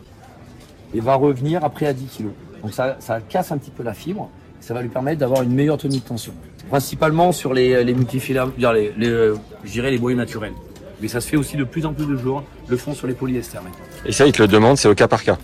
et 0.95 1.01
va 1.01 1.17
revenir 1.17 1.65
après 1.65 1.87
à 1.87 1.93
10 1.93 2.07
kg. 2.17 2.27
Donc 2.63 2.73
ça, 2.73 2.97
ça 3.01 3.21
casse 3.21 3.51
un 3.51 3.59
petit 3.59 3.73
peu 3.73 3.83
la 3.83 3.93
fibre. 3.93 4.31
Ça 4.61 4.73
va 4.73 4.83
lui 4.83 4.89
permettre 4.89 5.19
d'avoir 5.19 5.43
une 5.43 5.53
meilleure 5.53 5.79
tenue 5.79 5.99
de 5.99 6.05
tension. 6.05 6.33
Principalement 6.69 7.33
sur 7.33 7.55
les, 7.55 7.85
les 7.85 7.95
multifilaments, 7.95 8.53
les, 8.57 8.93
les, 8.97 9.09
euh, 9.09 9.35
je 9.65 9.71
dirais 9.73 9.91
les 9.91 9.99
boyaux 9.99 10.17
naturels. 10.17 10.53
Mais 11.01 11.09
ça 11.09 11.21
se 11.21 11.29
fait 11.29 11.37
aussi 11.37 11.57
de 11.57 11.65
plus 11.65 11.85
en 11.87 11.93
plus 11.93 12.07
de 12.07 12.17
joueurs 12.17 12.45
le 12.69 12.77
font 12.77 12.95
sur 12.95 13.07
les 13.07 13.15
polyesters. 13.15 13.63
maintenant. 13.63 13.79
Et 14.07 14.13
ça, 14.13 14.27
ils 14.27 14.33
te 14.33 14.41
le 14.43 14.49
demandent, 14.49 14.77
c'est 14.79 14.89
au 14.89 14.95
cas 14.95 15.09
par 15.09 15.23
cas. 15.23 15.37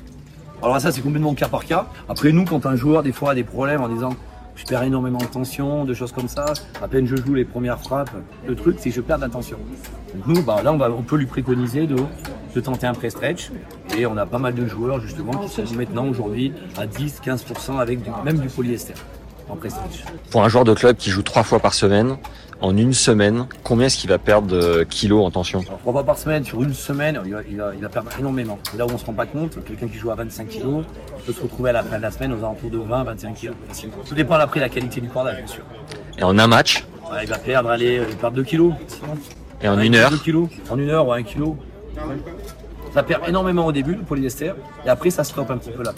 Alors 0.62 0.78
ça 0.80 0.92
c'est 0.92 1.00
complètement 1.00 1.34
cas 1.34 1.48
par 1.48 1.64
cas. 1.64 1.86
Après 2.08 2.32
nous, 2.32 2.44
quand 2.44 2.66
un 2.66 2.76
joueur 2.76 3.02
des 3.02 3.12
fois 3.12 3.30
a 3.32 3.34
des 3.34 3.44
problèmes 3.44 3.80
en 3.80 3.88
disant 3.88 4.10
je 4.56 4.64
perds 4.66 4.82
énormément 4.82 5.18
de 5.18 5.24
tension, 5.24 5.86
de 5.86 5.94
choses 5.94 6.12
comme 6.12 6.28
ça, 6.28 6.52
à 6.82 6.86
peine 6.88 7.06
je 7.06 7.16
joue 7.16 7.32
les 7.32 7.46
premières 7.46 7.78
frappes, 7.80 8.10
le 8.46 8.54
truc 8.54 8.76
c'est 8.78 8.90
que 8.90 8.96
je 8.96 9.00
perds 9.00 9.16
de 9.16 9.22
la 9.22 9.30
tension. 9.30 9.56
Donc 10.14 10.26
nous, 10.26 10.42
bah, 10.42 10.60
là 10.62 10.72
on, 10.72 10.76
va, 10.76 10.90
on 10.90 11.00
peut 11.00 11.16
lui 11.16 11.24
préconiser 11.24 11.86
de, 11.86 11.96
de 12.54 12.60
tenter 12.60 12.86
un 12.86 12.92
pré-stretch. 12.92 13.50
Et 13.96 14.04
on 14.04 14.16
a 14.18 14.26
pas 14.26 14.38
mal 14.38 14.54
de 14.54 14.66
joueurs 14.66 15.00
justement 15.00 15.32
qui 15.32 15.48
sont 15.48 15.62
maintenant 15.74 16.06
aujourd'hui 16.06 16.52
à 16.76 16.86
10-15% 16.86 17.78
avec 17.78 18.02
du- 18.02 18.10
même 18.24 18.38
du 18.38 18.48
polyester 18.48 18.92
en. 19.50 20.30
Pour 20.30 20.42
un 20.44 20.48
joueur 20.48 20.64
de 20.64 20.74
club 20.74 20.96
qui 20.96 21.10
joue 21.10 21.22
trois 21.22 21.42
fois 21.42 21.58
par 21.60 21.74
semaine, 21.74 22.16
en 22.62 22.76
une 22.76 22.92
semaine, 22.92 23.46
combien 23.64 23.86
est-ce 23.86 23.96
qu'il 23.96 24.10
va 24.10 24.18
perdre 24.18 24.46
de 24.48 24.82
kilos 24.84 25.24
en 25.24 25.30
tension? 25.30 25.60
Alors, 25.60 25.78
trois 25.78 25.92
fois 25.92 26.04
par 26.04 26.18
semaine, 26.18 26.44
sur 26.44 26.62
une 26.62 26.74
semaine, 26.74 27.18
il 27.24 27.32
va, 27.32 27.40
il 27.50 27.56
va, 27.56 27.72
il 27.74 27.80
va 27.80 27.88
perdre 27.88 28.10
énormément. 28.18 28.58
Là 28.76 28.86
où 28.86 28.90
on 28.92 28.98
se 28.98 29.04
rend 29.06 29.14
pas 29.14 29.24
compte, 29.26 29.62
quelqu'un 29.64 29.88
qui 29.88 29.96
joue 29.98 30.10
à 30.10 30.14
25 30.14 30.48
kg 30.48 30.82
peut 31.26 31.32
se 31.32 31.40
retrouver 31.40 31.70
à 31.70 31.72
la 31.74 31.82
fin 31.82 31.96
de 31.96 32.02
la 32.02 32.10
semaine 32.10 32.32
aux 32.32 32.38
alentours 32.38 32.70
de 32.70 32.78
20-25 32.78 33.34
kg. 33.34 33.52
facilement. 33.68 33.94
Tout 34.06 34.14
dépend 34.14 34.34
après 34.34 34.60
de 34.60 34.64
la 34.64 34.68
qualité 34.68 35.00
du 35.00 35.08
cordage, 35.08 35.38
bien 35.38 35.46
sûr. 35.46 35.62
Et 36.18 36.22
en 36.22 36.38
un 36.38 36.46
match, 36.46 36.84
Ouais, 37.10 37.24
il 37.24 37.28
va 37.28 37.38
perdre, 37.38 37.70
allez, 37.70 37.94
il 37.94 38.00
va 38.00 38.06
perdre 38.20 38.36
2 38.36 38.44
kg. 38.44 38.70
et 39.62 39.68
en 39.68 39.80
une 39.80 39.94
heure, 39.96 40.10
2 40.10 40.18
kg. 40.18 40.46
En 40.70 40.78
une 40.78 40.90
heure 40.90 41.08
ou 41.08 41.12
1 41.12 41.22
kg. 41.24 41.54
Ça 42.92 43.02
perd 43.02 43.28
énormément 43.28 43.66
au 43.66 43.72
début, 43.72 43.94
le 43.94 44.02
polyester, 44.02 44.52
et 44.84 44.88
après 44.88 45.10
ça 45.10 45.22
stoppe 45.24 45.50
un 45.50 45.58
petit 45.58 45.70
peu 45.70 45.82
la, 45.82 45.92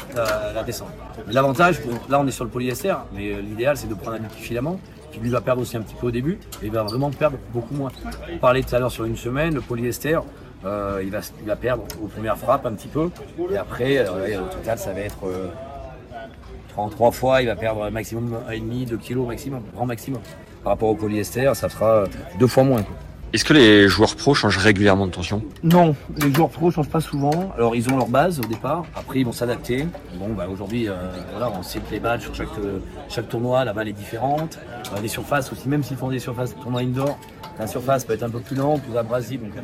la, 0.54 0.62
descente. 0.62 0.90
L'avantage, 1.28 1.80
là 2.08 2.20
on 2.20 2.26
est 2.26 2.32
sur 2.32 2.44
le 2.44 2.50
polyester, 2.50 2.94
mais 3.14 3.32
euh, 3.32 3.40
l'idéal 3.40 3.76
c'est 3.76 3.88
de 3.88 3.94
prendre 3.94 4.16
un 4.16 4.20
multifilament 4.20 4.78
qui 5.10 5.20
lui 5.20 5.30
va 5.30 5.40
perdre 5.40 5.62
aussi 5.62 5.76
un 5.76 5.82
petit 5.82 5.94
peu 5.94 6.08
au 6.08 6.10
début, 6.10 6.38
et 6.62 6.66
il 6.66 6.70
va 6.70 6.82
vraiment 6.82 7.10
perdre 7.10 7.38
beaucoup 7.52 7.74
moins. 7.74 7.90
On 8.32 8.38
parlait 8.38 8.62
tout 8.62 8.74
à 8.74 8.78
l'heure 8.78 8.90
sur 8.90 9.04
une 9.04 9.16
semaine, 9.16 9.54
le 9.54 9.60
polyester, 9.60 10.18
euh, 10.64 11.02
il, 11.02 11.10
va, 11.10 11.56
perdre 11.56 11.84
aux 12.02 12.06
premières 12.06 12.38
frappes 12.38 12.66
un 12.66 12.72
petit 12.72 12.88
peu, 12.88 13.10
et 13.50 13.56
après, 13.56 13.98
euh, 13.98 14.42
au 14.42 14.54
total 14.54 14.78
ça 14.78 14.92
va 14.92 15.00
être 15.00 15.26
euh, 15.26 15.48
33 16.72 17.10
fois, 17.10 17.42
il 17.42 17.46
va 17.46 17.56
perdre 17.56 17.88
maximum 17.90 18.36
1,5, 18.48 18.88
2 18.88 18.96
kg 18.96 19.26
maximum, 19.26 19.62
grand 19.74 19.86
maximum. 19.86 20.20
Par 20.62 20.72
rapport 20.72 20.90
au 20.90 20.94
polyester, 20.94 21.50
ça 21.54 21.68
euh, 21.82 22.06
deux 22.38 22.46
fois 22.46 22.64
moins. 22.64 22.84
Est-ce 23.32 23.44
que 23.44 23.54
les 23.54 23.88
joueurs 23.88 24.14
pros 24.14 24.34
changent 24.34 24.58
régulièrement 24.58 25.06
de 25.06 25.12
tension? 25.12 25.42
Non, 25.62 25.94
les 26.18 26.32
joueurs 26.32 26.50
pro 26.50 26.70
changent 26.70 26.90
pas 26.90 27.00
souvent. 27.00 27.52
Alors 27.56 27.74
ils 27.74 27.88
ont 27.90 27.96
leur 27.96 28.08
base 28.08 28.38
au 28.38 28.44
départ, 28.44 28.84
après 28.94 29.20
ils 29.20 29.24
vont 29.24 29.32
s'adapter. 29.32 29.86
Bon 30.18 30.34
bah 30.36 30.46
aujourd'hui 30.52 30.88
euh, 30.88 30.94
voilà, 31.30 31.50
on 31.58 31.62
sait 31.62 31.78
que 31.80 31.90
les 31.90 32.00
balles 32.00 32.20
sur 32.20 32.34
chaque, 32.34 32.48
euh, 32.58 32.80
chaque 33.08 33.28
tournoi, 33.30 33.64
la 33.64 33.72
balle 33.72 33.88
est 33.88 33.92
différente. 33.94 34.58
Euh, 34.94 35.00
les 35.00 35.08
surfaces 35.08 35.50
aussi, 35.50 35.68
même 35.68 35.82
s'ils 35.82 35.96
font 35.96 36.10
des 36.10 36.18
surfaces 36.18 36.54
tournoi 36.56 36.82
indoor, 36.82 37.18
la 37.58 37.66
surface 37.66 38.04
peut 38.04 38.12
être 38.12 38.22
un 38.22 38.30
peu 38.30 38.40
plus 38.40 38.56
lente, 38.56 38.82
plus 38.82 38.96
abrasive, 38.96 39.42
donc 39.42 39.52
ça 39.54 39.60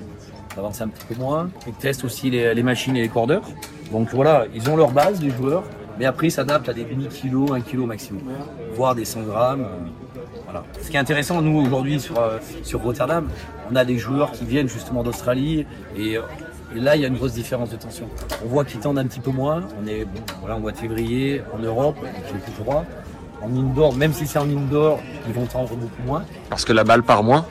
va 0.57 0.63
avancer 0.63 0.83
un 0.83 0.89
petit 0.89 1.05
peu 1.05 1.15
moins. 1.21 1.51
Ils 1.67 1.75
testent 1.75 2.05
aussi 2.05 2.31
les, 2.31 2.63
machines 2.63 2.97
et 2.97 3.03
les 3.03 3.09
cordeurs. 3.09 3.43
Donc 3.93 4.09
voilà, 4.15 4.47
ils 4.55 4.69
ont 4.71 4.77
leur 4.77 4.93
base, 4.93 5.21
les 5.23 5.31
joueurs, 5.31 5.65
mais 5.99 6.07
après 6.07 6.29
ils 6.29 6.33
s'adaptent 6.33 6.69
à 6.69 6.73
des 6.73 6.85
demi-kilos, 6.85 7.51
1 7.53 7.61
kg 7.61 7.81
maximum, 7.81 8.23
voire 8.75 8.95
des 8.95 9.05
100 9.05 9.23
grammes. 9.23 9.63
euh, 9.63 10.21
voilà. 10.45 10.65
Ce 10.81 10.89
qui 10.89 10.97
est 10.97 11.01
intéressant, 11.01 11.43
nous 11.43 11.61
aujourd'hui 11.61 12.01
sur 12.01 12.83
Rotterdam, 12.83 13.29
on 13.71 13.77
a 13.77 13.85
des 13.85 13.99
joueurs 13.99 14.33
qui 14.33 14.45
viennent 14.45 14.69
justement 14.69 15.03
d'Australie 15.03 15.67
et, 15.97 16.17
euh, 16.17 16.23
et 16.75 16.81
là 16.81 16.97
il 16.97 17.03
y 17.03 17.05
a 17.05 17.09
une 17.09 17.17
grosse 17.17 17.33
différence 17.33 17.71
de 17.71 17.77
tension. 17.77 18.09
On 18.45 18.49
voit 18.49 18.65
qu'ils 18.65 18.81
tendent 18.81 18.99
un 18.99 19.07
petit 19.07 19.21
peu 19.21 19.31
moins. 19.31 19.63
On 19.83 19.87
est 19.87 20.05
bon, 20.05 20.21
voilà, 20.41 20.57
en 20.57 20.61
mois 20.61 20.73
de 20.73 20.77
février 20.77 21.43
en 21.55 21.59
Europe, 21.59 21.97
fait 22.27 22.39
plus 22.39 22.53
froid. 22.53 22.85
En 23.41 23.55
indoor, 23.55 23.95
même 23.95 24.13
si 24.13 24.27
c'est 24.27 24.39
en 24.39 24.49
indoor, 24.49 24.99
ils 25.27 25.33
vont 25.33 25.47
tendre 25.47 25.69
beaucoup 25.77 26.03
moins. 26.05 26.25
Parce 26.51 26.65
que 26.65 26.73
la 26.73 26.83
balle 26.83 27.05
part 27.05 27.23
moins 27.23 27.47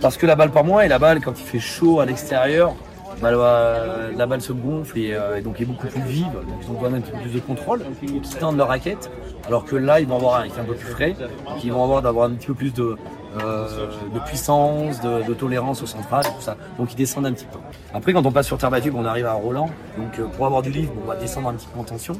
Parce 0.00 0.16
que 0.16 0.26
la 0.26 0.36
balle 0.36 0.50
par 0.50 0.64
moins 0.64 0.82
et 0.82 0.88
la 0.88 0.98
balle 0.98 1.20
quand 1.20 1.38
il 1.38 1.44
fait 1.44 1.58
chaud 1.58 1.98
à 1.98 2.06
l'extérieur, 2.06 2.74
bah, 3.20 3.30
la, 3.30 4.10
la 4.16 4.26
balle 4.26 4.40
se 4.40 4.52
gonfle 4.52 4.98
et, 4.98 5.14
euh, 5.14 5.38
et 5.38 5.42
donc 5.42 5.60
est 5.60 5.64
beaucoup 5.64 5.86
plus 5.86 6.02
vive, 6.02 6.32
donc 6.32 6.56
ils 6.62 6.70
ont 6.70 6.74
besoin 6.74 6.90
d'un 6.90 7.00
petit 7.00 7.12
peu 7.12 7.18
plus 7.18 7.34
de 7.34 7.40
contrôle, 7.40 7.80
ils 8.02 8.20
tendent 8.38 8.56
leur 8.56 8.68
raquette, 8.68 9.10
alors 9.46 9.64
que 9.64 9.76
là 9.76 10.00
ils 10.00 10.06
vont 10.06 10.16
avoir 10.16 10.40
un, 10.40 10.48
fait 10.48 10.60
un 10.60 10.64
peu 10.64 10.74
plus 10.74 10.88
frais, 10.88 11.14
donc 11.20 11.62
ils 11.62 11.72
vont 11.72 11.84
avoir 11.84 12.02
d'avoir 12.02 12.28
un 12.28 12.34
petit 12.34 12.48
peu 12.48 12.54
plus 12.54 12.72
de, 12.72 12.82
euh, 12.82 12.96
de 13.38 14.18
puissance, 14.20 15.00
de, 15.00 15.22
de 15.26 15.34
tolérance 15.34 15.82
au 15.82 15.86
central, 15.86 16.24
et 16.26 16.34
tout 16.34 16.40
ça. 16.40 16.56
Donc 16.78 16.92
ils 16.92 16.96
descendent 16.96 17.26
un 17.26 17.32
petit 17.32 17.46
peu. 17.46 17.58
Après 17.94 18.12
quand 18.12 18.24
on 18.26 18.32
passe 18.32 18.46
sur 18.46 18.58
terre 18.58 18.70
battue, 18.70 18.92
on 18.94 19.04
arrive 19.04 19.26
à 19.26 19.32
Roland, 19.32 19.70
donc 19.96 20.18
euh, 20.18 20.26
pour 20.26 20.46
avoir 20.46 20.62
du 20.62 20.70
livre, 20.70 20.92
on 21.02 21.06
va 21.06 21.16
descendre 21.16 21.48
un 21.48 21.54
petit 21.54 21.66
peu 21.66 21.80
en 21.80 21.84
tension. 21.84 22.14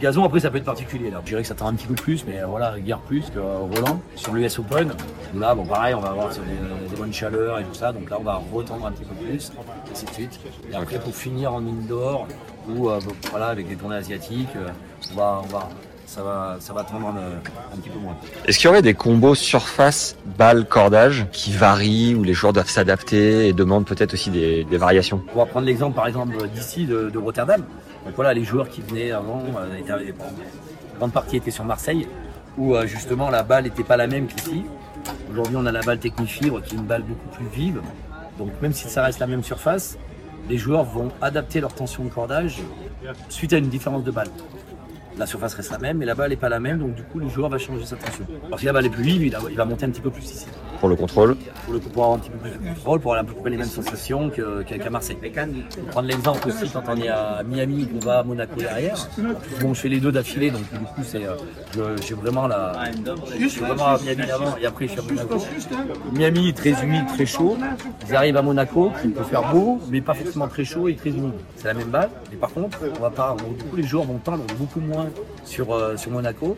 Gazon 0.00 0.24
après 0.24 0.40
ça 0.40 0.50
peut 0.50 0.58
être 0.58 0.64
particulier 0.64 1.10
là. 1.10 1.20
Je 1.22 1.30
dirais 1.30 1.42
que 1.42 1.48
ça 1.48 1.54
tend 1.54 1.66
un 1.66 1.74
petit 1.74 1.86
peu 1.86 1.94
plus, 1.94 2.24
mais 2.26 2.40
euh, 2.40 2.46
voilà, 2.46 2.78
guère 2.78 2.98
plus 2.98 3.30
que 3.30 3.38
euh, 3.38 3.58
Roland. 3.58 4.00
Sur 4.16 4.34
l'US 4.34 4.58
Open, 4.58 4.92
là 5.34 5.54
bon 5.54 5.64
pareil, 5.64 5.94
on 5.94 6.00
va 6.00 6.10
avoir 6.10 6.28
des, 6.28 6.88
des 6.90 6.96
bonnes 6.96 7.12
chaleurs 7.12 7.58
et 7.58 7.64
tout 7.64 7.74
ça, 7.74 7.92
donc 7.92 8.08
là 8.10 8.16
on 8.20 8.24
va 8.24 8.40
retendre 8.52 8.86
un 8.86 8.92
petit 8.92 9.04
peu 9.04 9.14
plus, 9.14 9.52
ainsi 9.90 10.04
de 10.06 10.10
suite. 10.10 10.40
Et 10.70 10.74
après 10.74 10.98
pour 10.98 11.14
finir 11.14 11.52
en 11.52 11.60
indoor 11.60 12.26
ou 12.68 12.88
euh, 12.88 13.00
voilà 13.30 13.46
avec 13.46 13.68
des 13.68 13.76
tournées 13.76 13.96
asiatiques, 13.96 14.54
euh, 14.56 14.68
on 15.12 15.16
va, 15.16 15.42
on 15.44 15.46
va 15.48 15.68
ça 16.12 16.22
va, 16.22 16.56
ça 16.60 16.72
va 16.74 16.84
tendre 16.84 17.06
un, 17.08 17.74
un 17.74 17.76
petit 17.78 17.88
peu 17.88 17.98
moins. 17.98 18.14
Est-ce 18.46 18.58
qu'il 18.58 18.66
y 18.66 18.70
aurait 18.70 18.82
des 18.82 18.92
combos 18.92 19.34
surface, 19.34 20.16
balle, 20.36 20.66
cordage 20.66 21.26
qui 21.32 21.52
varient 21.52 22.14
où 22.14 22.22
les 22.22 22.34
joueurs 22.34 22.52
doivent 22.52 22.68
s'adapter 22.68 23.48
et 23.48 23.52
demandent 23.54 23.86
peut-être 23.86 24.12
aussi 24.12 24.30
des, 24.30 24.64
des 24.64 24.76
variations? 24.76 25.22
On 25.34 25.38
va 25.38 25.46
prendre 25.46 25.66
l'exemple 25.66 25.96
par 25.96 26.06
exemple 26.06 26.36
d'ici 26.48 26.84
de, 26.84 27.08
de 27.08 27.18
Rotterdam. 27.18 27.62
Donc 28.04 28.14
voilà, 28.14 28.34
les 28.34 28.44
joueurs 28.44 28.68
qui 28.68 28.82
venaient 28.82 29.12
avant, 29.12 29.42
euh, 29.56 29.78
étaient, 29.78 30.08
une 30.08 30.98
grande 30.98 31.12
partie 31.12 31.36
étaient 31.36 31.50
sur 31.50 31.64
Marseille, 31.64 32.06
où 32.58 32.74
euh, 32.74 32.86
justement 32.86 33.30
la 33.30 33.42
balle 33.42 33.64
n'était 33.64 33.84
pas 33.84 33.96
la 33.96 34.06
même 34.06 34.26
qu'ici. 34.26 34.64
Aujourd'hui, 35.30 35.56
on 35.56 35.64
a 35.64 35.72
la 35.72 35.80
balle 35.80 35.98
Technifibre 35.98 36.60
qui 36.62 36.74
est 36.74 36.78
une 36.78 36.84
balle 36.84 37.02
beaucoup 37.02 37.28
plus 37.36 37.46
vive. 37.46 37.80
Donc 38.38 38.50
même 38.60 38.74
si 38.74 38.88
ça 38.88 39.02
reste 39.02 39.18
la 39.18 39.26
même 39.26 39.42
surface, 39.42 39.96
les 40.50 40.58
joueurs 40.58 40.84
vont 40.84 41.08
adapter 41.22 41.60
leur 41.60 41.72
tension 41.74 42.04
de 42.04 42.10
cordage 42.10 42.58
suite 43.30 43.52
à 43.54 43.56
une 43.56 43.68
différence 43.68 44.04
de 44.04 44.10
balle. 44.10 44.28
La 45.18 45.26
surface 45.26 45.54
reste 45.54 45.70
la 45.70 45.78
même, 45.78 45.98
mais 45.98 46.06
la 46.06 46.14
balle 46.14 46.30
n'est 46.30 46.36
pas 46.36 46.48
la 46.48 46.58
même, 46.58 46.78
donc 46.78 46.94
du 46.94 47.02
coup 47.02 47.18
le 47.18 47.28
joueur 47.28 47.48
va 47.50 47.58
changer 47.58 47.84
sa 47.84 47.96
tension. 47.96 48.24
Alors 48.46 48.58
si 48.58 48.66
la 48.66 48.72
balle 48.72 48.86
est 48.86 48.90
plus 48.90 49.02
vive, 49.02 49.22
il 49.24 49.30
va- 49.32 49.38
il 49.50 49.56
va 49.56 49.64
monter 49.64 49.84
un 49.86 49.90
petit 49.90 50.00
peu 50.00 50.10
plus 50.10 50.22
ici 50.24 50.46
pour 50.80 50.88
le 50.88 50.96
contrôle 50.96 51.36
pour 51.64 51.74
le 51.74 51.78
pour 51.80 52.02
avoir 52.04 52.16
un 52.16 52.18
petit 52.20 52.30
peu 52.30 52.38
plus 52.38 52.50
de 52.50 52.56
contrôle, 52.74 53.00
pour 53.00 53.12
avoir 53.12 53.24
à 53.24 53.24
peu 53.34 53.40
près 53.40 53.50
les 53.50 53.56
mêmes 53.56 53.66
sensations 53.68 54.30
que- 54.30 54.62
qu'à 54.62 54.90
Marseille. 54.90 55.16
Pour 55.16 55.84
prendre 55.90 56.08
l'exemple 56.08 56.48
aussi 56.48 56.68
quand 56.70 56.82
on 56.88 56.96
est 56.96 57.08
à 57.08 57.42
Miami, 57.46 57.86
qu'on 57.86 58.04
va 58.04 58.20
à 58.20 58.22
Monaco 58.24 58.56
derrière. 58.58 58.96
Bon, 59.60 59.74
je 59.74 59.80
fais 59.80 59.88
les 59.88 60.00
deux 60.00 60.10
d'affilée, 60.12 60.50
donc 60.50 60.62
du 60.62 60.78
coup 60.78 61.02
c'est, 61.04 61.24
euh, 61.24 61.34
je- 61.74 62.02
j'ai 62.02 62.14
vraiment 62.14 62.46
la, 62.48 62.72
je 63.38 63.46
suis 63.46 63.60
vraiment 63.60 63.86
à 63.86 63.98
Miami 63.98 64.30
avant 64.30 64.56
et 64.60 64.66
après 64.66 64.86
je 64.88 64.92
suis 64.92 65.00
à 65.00 65.04
Monaco. 65.04 65.44
Miami 66.12 66.52
très 66.54 66.82
humide, 66.82 67.06
très 67.08 67.26
chaud. 67.26 67.56
Ils 68.08 68.16
arrivent 68.16 68.36
à 68.36 68.42
Monaco, 68.42 68.90
il 69.04 69.12
peut 69.12 69.22
faire 69.24 69.52
beau, 69.52 69.78
mais 69.90 70.00
pas 70.00 70.14
forcément 70.14 70.48
très 70.48 70.64
chaud 70.64 70.88
et 70.88 70.96
très 70.96 71.10
humide. 71.10 71.34
C'est 71.56 71.68
la 71.68 71.74
même 71.74 71.88
balle, 71.88 72.10
mais 72.30 72.36
par 72.38 72.50
contre, 72.50 72.78
on 72.98 73.02
va 73.02 73.10
pas, 73.10 73.36
on- 73.38 73.52
du 73.52 73.64
coup 73.64 73.76
les 73.76 73.82
joueurs 73.84 74.04
vont 74.04 74.18
tendre 74.18 74.44
beaucoup 74.58 74.80
moins 74.80 75.01
sur 75.44 75.72
euh, 75.74 75.96
sur 75.96 76.10
Monaco 76.10 76.56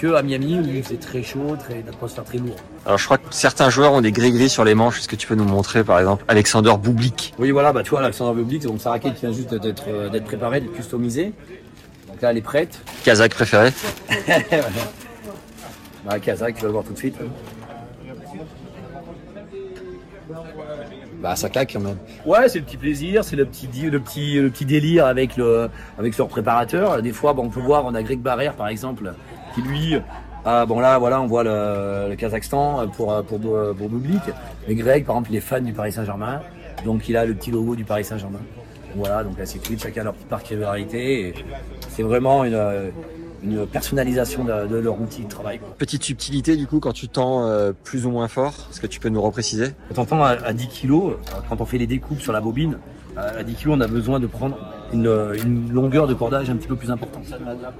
que 0.00 0.14
à 0.14 0.22
Miami 0.22 0.60
où 0.60 0.62
il 0.64 0.82
faisait 0.84 0.96
très 0.96 1.22
chaud, 1.24 1.56
très 1.58 1.82
d'atmosphère 1.82 2.22
très 2.24 2.38
lourde. 2.38 2.54
Alors 2.86 2.98
je 2.98 3.04
crois 3.04 3.18
que 3.18 3.24
certains 3.30 3.68
joueurs 3.68 3.92
ont 3.92 4.00
des 4.00 4.12
gris-gris 4.12 4.48
sur 4.48 4.64
les 4.64 4.74
manches. 4.74 5.00
Est-ce 5.00 5.08
que 5.08 5.16
tu 5.16 5.26
peux 5.26 5.34
nous 5.34 5.44
montrer 5.44 5.82
par 5.82 5.98
exemple 5.98 6.24
Alexander 6.28 6.74
Bublik? 6.80 7.34
Oui, 7.38 7.50
voilà, 7.50 7.72
bah 7.72 7.82
tu 7.82 7.90
vois, 7.90 8.00
Alexandre 8.00 8.34
Bublik, 8.34 8.62
donc 8.62 8.80
sa 8.80 8.90
raquette 8.90 9.14
qui 9.14 9.22
vient 9.26 9.32
juste 9.34 9.52
d'être 9.54 9.84
euh, 9.88 10.08
d'être 10.08 10.24
préparée, 10.24 10.60
d'être 10.60 10.72
customisée. 10.74 11.32
Donc 12.06 12.22
là, 12.22 12.30
elle 12.30 12.38
est 12.38 12.42
prête. 12.42 12.80
Kazakh 13.04 13.34
préféré 13.34 13.72
Bah, 16.04 16.18
Kazakh, 16.20 16.54
tu 16.54 16.60
vas 16.62 16.66
le 16.68 16.72
voir 16.72 16.84
tout 16.84 16.92
de 16.92 16.98
suite. 16.98 17.16
hein. 17.20 17.26
Bah, 21.20 21.34
ça 21.34 21.48
claque 21.48 21.72
quand 21.72 21.80
même. 21.80 21.96
Ouais, 22.24 22.48
c'est 22.48 22.60
le 22.60 22.64
petit 22.64 22.76
plaisir, 22.76 23.24
c'est 23.24 23.36
le 23.36 23.44
petit, 23.44 23.66
le 23.66 24.00
petit, 24.00 24.40
le 24.40 24.50
petit 24.50 24.64
délire 24.64 25.06
avec 25.06 25.36
le, 25.36 25.68
avec 25.98 26.16
leur 26.16 26.28
préparateur. 26.28 27.02
Des 27.02 27.12
fois, 27.12 27.32
bon, 27.32 27.46
on 27.46 27.48
peut 27.48 27.60
voir, 27.60 27.84
on 27.86 27.94
a 27.94 28.02
Greg 28.02 28.20
Barrère, 28.20 28.54
par 28.54 28.68
exemple, 28.68 29.12
qui 29.54 29.62
lui, 29.62 29.96
ah, 30.44 30.64
bon 30.64 30.78
là, 30.80 30.98
voilà, 30.98 31.20
on 31.20 31.26
voit 31.26 31.42
le, 31.44 32.08
le 32.10 32.16
Kazakhstan 32.16 32.88
pour, 32.88 33.22
pour, 33.24 33.40
pour. 33.40 33.90
Mais 34.68 34.74
Greg, 34.74 35.04
par 35.04 35.16
exemple, 35.16 35.30
il 35.32 35.36
est 35.36 35.40
fan 35.40 35.64
du 35.64 35.72
Paris 35.72 35.92
Saint-Germain. 35.92 36.40
Donc, 36.84 37.08
il 37.08 37.16
a 37.16 37.26
le 37.26 37.34
petit 37.34 37.50
logo 37.50 37.74
du 37.74 37.84
Paris 37.84 38.04
Saint-Germain. 38.04 38.40
Voilà, 38.94 39.24
donc 39.24 39.38
ainsi 39.40 39.58
de 39.58 39.64
suite, 39.64 39.82
chacun 39.82 40.04
leur 40.04 40.14
petite 40.14 40.28
particularité. 40.28 41.34
C'est 41.90 42.02
vraiment 42.02 42.44
une, 42.44 42.54
une 43.42 43.66
personnalisation 43.66 44.44
de, 44.44 44.66
de 44.66 44.76
leur 44.76 45.00
outil 45.00 45.22
de 45.22 45.28
travail. 45.28 45.60
Petite 45.78 46.02
subtilité 46.02 46.56
du 46.56 46.66
coup 46.66 46.80
quand 46.80 46.92
tu 46.92 47.08
tends 47.08 47.46
euh, 47.46 47.72
plus 47.84 48.06
ou 48.06 48.10
moins 48.10 48.28
fort, 48.28 48.54
est-ce 48.70 48.80
que 48.80 48.86
tu 48.86 49.00
peux 49.00 49.08
nous 49.08 49.22
repréciser? 49.22 49.68
Quand 49.94 50.02
on 50.02 50.04
tend 50.06 50.22
à, 50.22 50.30
à 50.30 50.52
10 50.52 50.68
kg, 50.68 51.16
quand 51.48 51.60
on 51.60 51.64
fait 51.64 51.78
les 51.78 51.86
découpes 51.86 52.20
sur 52.20 52.32
la 52.32 52.40
bobine, 52.40 52.78
à 53.16 53.42
10 53.42 53.54
kg, 53.56 53.68
on 53.70 53.80
a 53.80 53.88
besoin 53.88 54.20
de 54.20 54.28
prendre 54.28 54.56
une, 54.92 55.06
une 55.44 55.72
longueur 55.72 56.06
de 56.06 56.14
cordage 56.14 56.48
un 56.50 56.56
petit 56.56 56.68
peu 56.68 56.76
plus 56.76 56.90
importante. 56.90 57.24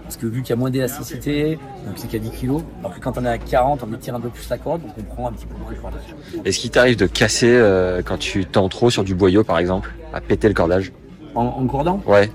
Parce 0.02 0.16
que 0.16 0.26
vu 0.26 0.42
qu'il 0.42 0.50
y 0.50 0.52
a 0.52 0.56
moins 0.56 0.70
d'élasticité, 0.70 1.58
donc 1.86 1.94
c'est 1.96 2.08
qu'à 2.08 2.18
10 2.18 2.30
kg, 2.30 2.56
alors 2.80 2.94
que 2.94 3.00
quand 3.00 3.16
on 3.18 3.24
est 3.24 3.28
à 3.28 3.38
40, 3.38 3.84
on 3.88 3.94
étire 3.94 4.16
un 4.16 4.20
peu 4.20 4.30
plus 4.30 4.48
la 4.50 4.58
corde, 4.58 4.82
donc 4.82 4.90
on 4.98 5.02
prend 5.02 5.28
un 5.28 5.32
petit 5.32 5.46
peu 5.46 5.54
moins 5.56 5.70
le 5.70 5.76
cordage. 5.76 6.02
Est-ce 6.44 6.58
qu'il 6.58 6.70
t'arrive 6.70 6.96
de 6.96 7.06
casser 7.06 7.50
euh, 7.52 8.02
quand 8.04 8.18
tu 8.18 8.46
tends 8.46 8.68
trop 8.68 8.90
sur 8.90 9.04
du 9.04 9.14
boyau 9.14 9.44
par 9.44 9.58
exemple, 9.58 9.94
à 10.12 10.20
péter 10.20 10.48
le 10.48 10.54
cordage? 10.54 10.92
En, 11.36 11.42
en 11.44 11.66
cordant? 11.68 12.02
Ouais. 12.04 12.30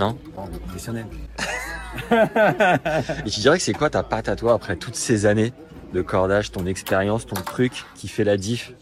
Oh, 0.00 0.04
on 0.38 0.44
est 0.46 0.58
professionnel. 0.60 1.06
Et 2.10 3.30
tu 3.30 3.40
dirais 3.40 3.58
que 3.58 3.62
c'est 3.62 3.72
quoi 3.72 3.90
ta 3.90 4.02
patte 4.02 4.28
à 4.28 4.36
toi 4.36 4.54
après 4.54 4.76
toutes 4.76 4.94
ces 4.94 5.26
années 5.26 5.52
de 5.92 6.02
cordage, 6.02 6.50
ton 6.52 6.66
expérience, 6.66 7.26
ton 7.26 7.36
truc 7.36 7.84
qui 7.94 8.08
fait 8.08 8.24
la 8.24 8.36
diff? 8.36 8.72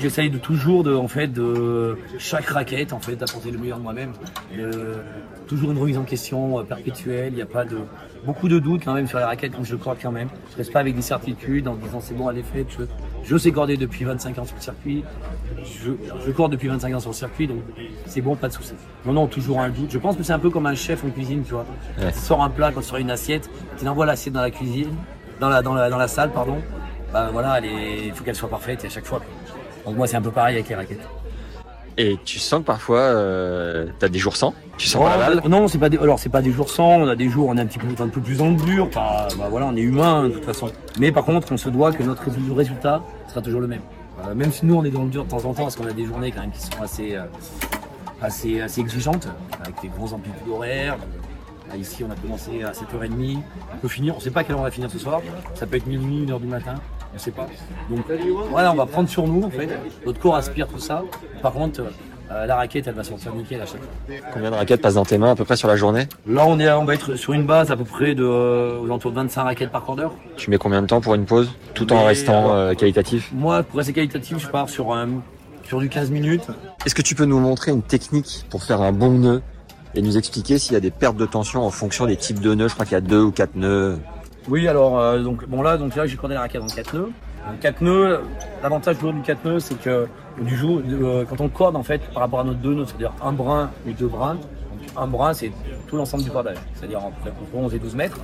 J'essaye 0.00 0.28
de 0.28 0.38
toujours 0.38 0.82
de, 0.82 0.92
en 0.92 1.06
fait, 1.06 1.28
de 1.28 1.96
chaque 2.18 2.46
raquette, 2.46 2.92
en 2.92 2.98
fait, 2.98 3.14
d'apporter 3.14 3.52
le 3.52 3.58
meilleur 3.58 3.78
de 3.78 3.82
moi-même. 3.84 4.12
Euh, 4.58 4.96
toujours 5.46 5.70
une 5.70 5.78
remise 5.78 5.98
en 5.98 6.02
question 6.02 6.58
euh, 6.58 6.62
perpétuelle. 6.64 7.32
Il 7.32 7.36
n'y 7.36 7.42
a 7.42 7.46
pas 7.46 7.64
de 7.64 7.78
beaucoup 8.26 8.48
de 8.48 8.58
doutes 8.58 8.82
quand 8.84 8.94
même 8.94 9.06
sur 9.06 9.18
la 9.18 9.28
raquette 9.28 9.52
quand 9.54 9.62
je 9.62 9.76
corde 9.76 9.98
quand 10.02 10.10
même. 10.10 10.28
Je 10.50 10.56
reste 10.56 10.72
pas 10.72 10.80
avec 10.80 10.96
des 10.96 11.02
certitudes 11.02 11.68
en 11.68 11.76
disant 11.76 12.00
c'est 12.00 12.14
bon, 12.14 12.28
elle 12.28 12.38
est 12.38 12.42
je 13.24 13.36
sais 13.36 13.52
corder 13.52 13.76
depuis 13.76 14.04
25 14.04 14.38
ans 14.38 14.44
sur 14.44 14.56
le 14.56 14.62
circuit. 14.62 15.04
Je, 15.64 15.92
je 16.24 16.30
corde 16.32 16.52
depuis 16.52 16.68
25 16.68 16.94
ans 16.94 17.00
sur 17.00 17.10
le 17.10 17.14
circuit, 17.14 17.46
donc 17.46 17.58
c'est 18.06 18.20
bon, 18.20 18.36
pas 18.36 18.48
de 18.48 18.52
souci. 18.52 18.74
Non, 19.06 19.12
non, 19.12 19.26
toujours 19.26 19.60
un 19.60 19.70
doute. 19.70 19.90
Je 19.90 19.98
pense 19.98 20.16
que 20.16 20.22
c'est 20.22 20.32
un 20.32 20.38
peu 20.38 20.50
comme 20.50 20.66
un 20.66 20.74
chef 20.74 21.04
en 21.04 21.10
cuisine, 21.10 21.42
tu 21.44 21.52
vois. 21.52 21.64
Ouais. 21.98 22.12
Tu 22.12 22.18
sors 22.18 22.42
un 22.42 22.50
plat, 22.50 22.70
quand 22.72 22.80
tu 22.80 22.86
sors 22.86 22.98
une 22.98 23.10
assiette, 23.10 23.48
tu 23.78 23.88
envoies 23.88 24.06
l'assiette 24.06 24.34
dans 24.34 24.42
la 24.42 24.50
cuisine, 24.50 24.90
dans 25.40 25.48
la, 25.48 25.62
dans 25.62 25.74
la, 25.74 25.90
dans 25.90 25.98
la 25.98 26.08
salle, 26.08 26.30
pardon. 26.32 26.56
Bah 27.12 27.30
voilà, 27.32 27.60
il 27.60 28.12
faut 28.12 28.24
qu'elle 28.24 28.34
soit 28.34 28.50
parfaite 28.50 28.84
et 28.84 28.88
à 28.88 28.90
chaque 28.90 29.06
fois. 29.06 29.20
Donc 29.84 29.96
moi 29.96 30.06
c'est 30.06 30.16
un 30.16 30.22
peu 30.22 30.30
pareil 30.30 30.56
avec 30.56 30.68
les 30.68 30.74
raquettes. 30.74 31.06
Et 31.96 32.18
tu 32.24 32.38
sens 32.38 32.60
que 32.60 32.64
parfois 32.64 32.98
euh, 32.98 33.86
t'as 33.98 34.08
des 34.08 34.18
jours 34.18 34.36
sans 34.36 34.52
Tu 34.78 34.88
sens 34.88 35.02
pas 35.02 35.16
la 35.16 35.30
Oh, 35.30 35.40
balle 35.40 35.50
non, 35.50 35.68
c'est 35.68 35.78
pas 35.78 35.88
des, 35.88 35.98
alors 35.98 36.18
c'est 36.18 36.28
pas 36.28 36.42
des 36.42 36.50
jours 36.50 36.68
sans, 36.68 37.00
on 37.02 37.08
a 37.08 37.14
des 37.14 37.28
jours 37.28 37.46
où 37.46 37.50
on 37.50 37.56
est 37.56 37.60
un 37.60 37.66
petit 37.66 37.78
peu, 37.78 37.86
un 38.02 38.08
peu 38.08 38.20
plus 38.20 38.36
le 38.38 38.64
dur, 38.64 38.88
bah 38.94 39.28
voilà, 39.48 39.66
on 39.66 39.76
est 39.76 39.80
humain 39.80 40.24
de 40.24 40.30
toute 40.30 40.44
façon. 40.44 40.70
Mais 40.98 41.12
par 41.12 41.24
contre, 41.24 41.52
on 41.52 41.56
se 41.56 41.68
doit 41.68 41.92
que 41.92 42.02
notre 42.02 42.24
résultat 42.54 43.00
sera 43.28 43.40
toujours 43.40 43.60
le 43.60 43.68
même. 43.68 43.82
Euh, 44.26 44.34
même 44.34 44.52
si 44.52 44.66
nous 44.66 44.74
on 44.74 44.84
est 44.84 44.90
dans 44.90 45.04
le 45.04 45.10
dur 45.10 45.24
de 45.24 45.30
temps 45.30 45.44
en 45.44 45.54
temps, 45.54 45.62
parce 45.62 45.76
qu'on 45.76 45.86
a 45.86 45.92
des 45.92 46.04
journées 46.04 46.32
quand 46.32 46.40
même 46.40 46.52
qui 46.52 46.60
sont 46.60 46.82
assez, 46.82 47.14
euh, 47.14 47.24
assez, 48.20 48.60
assez 48.60 48.80
exigeantes, 48.80 49.28
avec 49.62 49.80
des 49.80 49.88
grosses 49.88 50.12
amplitudes 50.12 50.48
horaires. 50.50 50.96
Là, 51.68 51.76
ici, 51.76 52.04
on 52.06 52.10
a 52.10 52.14
commencé 52.16 52.62
à 52.62 52.72
7h30, 52.72 53.38
on 53.72 53.76
peut 53.78 53.88
finir, 53.88 54.14
on 54.16 54.20
sait 54.20 54.30
pas 54.30 54.40
à 54.40 54.44
quelle 54.44 54.54
heure 54.54 54.60
on 54.60 54.64
va 54.64 54.70
finir 54.70 54.90
ce 54.90 54.98
soir, 54.98 55.22
ça 55.54 55.66
peut 55.66 55.76
être 55.76 55.86
minuit, 55.86 56.26
1h 56.26 56.40
du 56.40 56.46
matin, 56.46 56.74
on 57.14 57.18
sait 57.18 57.30
pas. 57.30 57.46
Donc 57.90 58.04
voilà, 58.50 58.72
on 58.72 58.76
va 58.76 58.86
prendre 58.86 59.08
sur 59.08 59.26
nous 59.26 59.42
en 59.44 59.50
fait, 59.50 59.68
notre 60.06 60.18
corps 60.20 60.36
aspire 60.36 60.68
tout 60.68 60.78
ça. 60.78 61.02
Par 61.42 61.52
contre, 61.52 61.82
euh, 62.32 62.46
la 62.46 62.56
raquette, 62.56 62.86
elle 62.86 62.94
va 62.94 63.04
sortir 63.04 63.34
nickel 63.34 63.60
à 63.60 63.66
chaque 63.66 63.80
fois. 63.82 64.16
Combien 64.32 64.50
de 64.50 64.56
raquettes 64.56 64.80
passent 64.80 64.94
dans 64.94 65.04
tes 65.04 65.18
mains 65.18 65.32
à 65.32 65.34
peu 65.36 65.44
près 65.44 65.56
sur 65.56 65.68
la 65.68 65.76
journée? 65.76 66.06
Là, 66.26 66.44
on, 66.46 66.58
est, 66.58 66.70
on 66.72 66.84
va 66.84 66.94
être 66.94 67.16
sur 67.16 67.34
une 67.34 67.44
base 67.44 67.70
à 67.70 67.76
peu 67.76 67.84
près 67.84 68.14
de, 68.14 68.24
euh, 68.24 68.80
aux 68.80 68.86
alentours 68.86 69.10
de 69.10 69.16
25 69.16 69.42
raquettes 69.42 69.70
par 69.70 69.84
quart 69.84 69.96
d'heure. 69.96 70.12
Tu 70.36 70.48
mets 70.50 70.56
combien 70.58 70.80
de 70.80 70.86
temps 70.86 71.00
pour 71.02 71.14
une 71.14 71.26
pause? 71.26 71.50
Tout 71.74 71.92
en 71.92 71.96
Mais, 71.98 72.06
restant 72.06 72.38
alors- 72.46 72.54
euh, 72.54 72.74
qualitatif? 72.74 73.30
Moi, 73.34 73.62
pour 73.62 73.76
rester 73.76 73.92
qualitatif, 73.92 74.38
je 74.38 74.48
pars 74.48 74.68
sur, 74.70 74.96
sur 75.64 75.80
du 75.80 75.88
15 75.90 76.10
minutes. 76.10 76.46
Est-ce 76.86 76.94
que 76.94 77.02
tu 77.02 77.14
peux 77.14 77.26
nous 77.26 77.38
montrer 77.40 77.72
une 77.72 77.82
technique 77.82 78.46
pour 78.50 78.62
faire 78.64 78.80
un 78.80 78.92
bon 78.92 79.10
nœud 79.10 79.42
et 79.94 80.00
nous 80.02 80.16
expliquer 80.16 80.58
s'il 80.58 80.72
y 80.72 80.76
a 80.76 80.80
des 80.80 80.90
pertes 80.90 81.16
de 81.16 81.26
tension 81.26 81.62
en 81.64 81.70
fonction 81.70 82.06
des 82.06 82.16
types 82.16 82.40
de 82.40 82.54
nœuds? 82.54 82.68
Je 82.68 82.74
crois 82.74 82.86
qu'il 82.86 82.94
y 82.94 82.96
a 82.96 83.00
deux 83.02 83.20
ou 83.22 83.32
quatre 83.32 83.54
nœuds. 83.54 83.98
Oui, 84.48 84.68
alors, 84.68 84.98
euh, 84.98 85.20
donc, 85.20 85.48
bon 85.48 85.62
là, 85.62 85.78
donc 85.78 85.96
là, 85.96 86.06
j'ai 86.06 86.16
cordé 86.16 86.34
la 86.34 86.42
raquette 86.42 86.62
en 86.62 86.66
4 86.66 86.94
nœuds. 86.94 87.10
Donc, 87.48 87.60
4 87.60 87.80
nœuds, 87.80 88.20
l'avantage 88.62 88.98
du 88.98 89.22
4 89.22 89.44
nœuds, 89.44 89.60
c'est 89.60 89.80
que 89.80 90.06
du 90.40 90.56
jour, 90.56 90.82
euh, 90.86 91.24
quand 91.28 91.40
on 91.40 91.48
corde, 91.48 91.76
en 91.76 91.82
fait, 91.82 92.02
par 92.12 92.22
rapport 92.22 92.40
à 92.40 92.44
notre 92.44 92.58
deux 92.58 92.74
nœuds, 92.74 92.84
c'est-à-dire 92.86 93.12
un 93.22 93.32
brin 93.32 93.70
ou 93.86 93.92
deux 93.92 94.06
brins, 94.06 94.34
donc 94.34 94.90
un 94.96 95.06
brin, 95.06 95.32
c'est 95.32 95.50
tout 95.88 95.96
l'ensemble 95.96 96.24
du 96.24 96.30
cordage, 96.30 96.58
c'est-à-dire 96.74 96.98
entre 96.98 97.16
entre 97.26 97.54
11 97.54 97.74
et 97.74 97.78
12 97.78 97.94
mètres. 97.94 98.18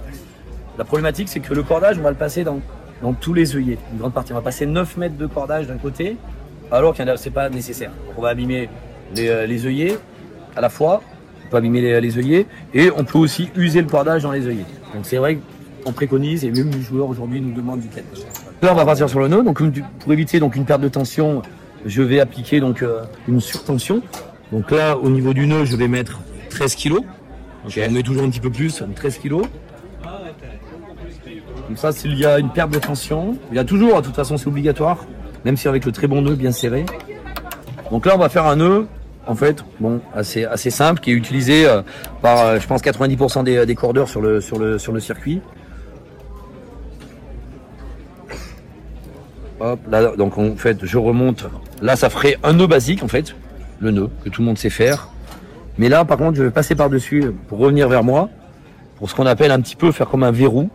La 0.77 0.85
problématique, 0.85 1.29
c'est 1.29 1.41
que 1.41 1.55
le 1.55 1.63
cordage, 1.63 1.99
on 1.99 2.03
va 2.03 2.11
le 2.11 2.17
passer 2.17 2.45
dans, 2.45 2.61
dans 3.03 3.15
tous 3.15 3.33
les 3.33 3.57
œillets, 3.57 3.79
une 3.93 3.99
grande 3.99 4.13
partie. 4.13 4.33
On 4.33 4.37
va 4.37 4.43
passer 4.43 4.67
9 4.67 4.99
mètres 4.99 5.17
de 5.17 5.27
cordage 5.27 5.69
d'un 5.69 5.79
côté, 5.79 6.17
alors 6.71 6.95
a, 7.01 7.17
c'est 7.17 7.31
pas 7.31 7.49
nécessaire. 7.49 7.91
Donc, 8.07 8.19
on 8.19 8.23
va 8.23 8.29
abîmer 8.29 8.69
les, 9.15 9.29
euh, 9.29 9.47
les 9.47 9.65
œillets 9.65 9.99
à 10.55 10.61
la 10.61 10.69
fois, 10.69 11.01
on 11.47 11.51
peut 11.51 11.57
abîmer 11.57 11.81
les, 11.81 12.01
les 12.01 12.19
œillets, 12.19 12.47
et 12.75 12.91
on 12.95 13.05
peut 13.05 13.19
aussi 13.19 13.49
user 13.57 13.81
le 13.81 13.89
cordage 13.89 14.23
dans 14.23 14.33
les 14.33 14.47
œillets. 14.47 14.67
Donc 14.95 15.05
c'est 15.05 15.17
vrai 15.17 15.39
qu'on 15.85 15.93
préconise, 15.93 16.45
et 16.45 16.51
même 16.51 16.71
les 16.71 16.83
joueurs 16.83 17.09
aujourd'hui 17.09 17.41
nous 17.41 17.53
demandent 17.53 17.81
du 17.81 17.89
4 17.89 18.05
Là, 18.63 18.73
on 18.73 18.75
va 18.75 18.85
partir 18.85 19.09
sur 19.09 19.21
le 19.21 19.29
nœud. 19.29 19.43
Donc, 19.43 19.63
pour 20.01 20.13
éviter 20.13 20.39
donc 20.39 20.55
une 20.55 20.65
perte 20.65 20.83
de 20.83 20.89
tension, 20.89 21.43
je 21.87 22.03
vais 22.03 22.21
appliquer 22.21 22.61
donc 22.61 22.83
euh, 22.83 23.03
une 23.27 23.41
surtension. 23.41 24.03
Donc 24.53 24.71
là, 24.71 24.99
au 24.99 25.09
niveau 25.09 25.33
du 25.33 25.47
nœud, 25.47 25.65
je 25.65 25.77
vais 25.77 25.89
mettre 25.89 26.21
13 26.51 26.75
kg. 26.75 26.97
On 27.65 27.91
met 27.91 28.03
toujours 28.03 28.25
un 28.25 28.31
petit 28.31 28.41
peu 28.41 28.51
plus, 28.51 28.83
13 28.95 29.19
kg. 29.19 29.43
Comme 31.67 31.77
ça, 31.77 31.93
s'il 31.93 32.19
y 32.19 32.27
a 32.27 32.39
une 32.39 32.51
perte 32.51 32.71
de 32.71 32.79
tension, 32.79 33.37
il 33.51 33.57
y 33.57 33.61
a 33.61 33.65
toujours, 33.65 34.01
de 34.01 34.07
toute 34.07 34.17
façon, 34.17 34.37
c'est 34.37 34.49
obligatoire, 34.49 35.07
même 35.45 35.57
si 35.57 35.69
avec 35.69 35.85
le 35.85 35.93
très 35.93 36.09
bon 36.09 36.21
nœud 36.21 36.35
bien 36.35 36.53
serré. 36.53 36.85
Donc 37.91 38.07
là, 38.07 38.15
on 38.17 38.19
va 38.19 38.29
faire 38.29 38.47
un 38.47 38.57
nœud, 38.57 38.89
en 39.27 39.35
fait, 39.35 39.65
bon, 39.79 40.01
assez, 40.13 40.45
assez 40.45 40.71
simple, 40.71 41.01
qui 41.01 41.13
est 41.13 41.15
utilisé 41.15 41.67
euh, 41.67 41.83
par, 42.23 42.41
euh, 42.41 42.59
je 42.59 42.67
pense, 42.67 42.83
90% 42.83 43.45
des, 43.45 43.65
des 43.67 43.75
cordeurs 43.75 44.09
sur 44.09 44.21
le, 44.21 44.41
sur 44.41 44.59
le, 44.59 44.79
sur 44.79 44.93
le 44.93 45.01
circuit. 45.01 45.41
Là, 49.89 50.17
donc 50.17 50.39
en 50.39 50.57
fait, 50.57 50.85
je 50.85 50.99
remonte. 50.99 51.47
Là, 51.83 51.97
ça 51.97 52.09
ferait 52.09 52.39
un 52.43 52.55
nœud 52.55 52.67
basique, 52.67 53.03
en 53.03 53.09
fait, 53.09 53.35
le 53.79 53.91
nœud 53.91 54.11
que 54.25 54.31
tout 54.31 54.41
le 54.41 54.47
monde 54.47 54.59
sait 54.59 54.71
faire. 54.71 55.11
Mais 55.79 55.89
là, 55.89 56.05
par 56.05 56.17
contre, 56.17 56.37
je 56.37 56.43
vais 56.43 56.51
passer 56.51 56.75
par-dessus 56.75 57.33
pour 57.49 57.59
revenir 57.59 57.89
vers 57.89 58.03
moi, 58.03 58.29
pour 58.97 59.11
ce 59.11 59.15
qu'on 59.15 59.27
appelle 59.27 59.51
un 59.51 59.61
petit 59.61 59.77
peu 59.77 59.93
faire 59.93 60.09
comme 60.09 60.23
un 60.23 60.31
verrou. 60.31 60.71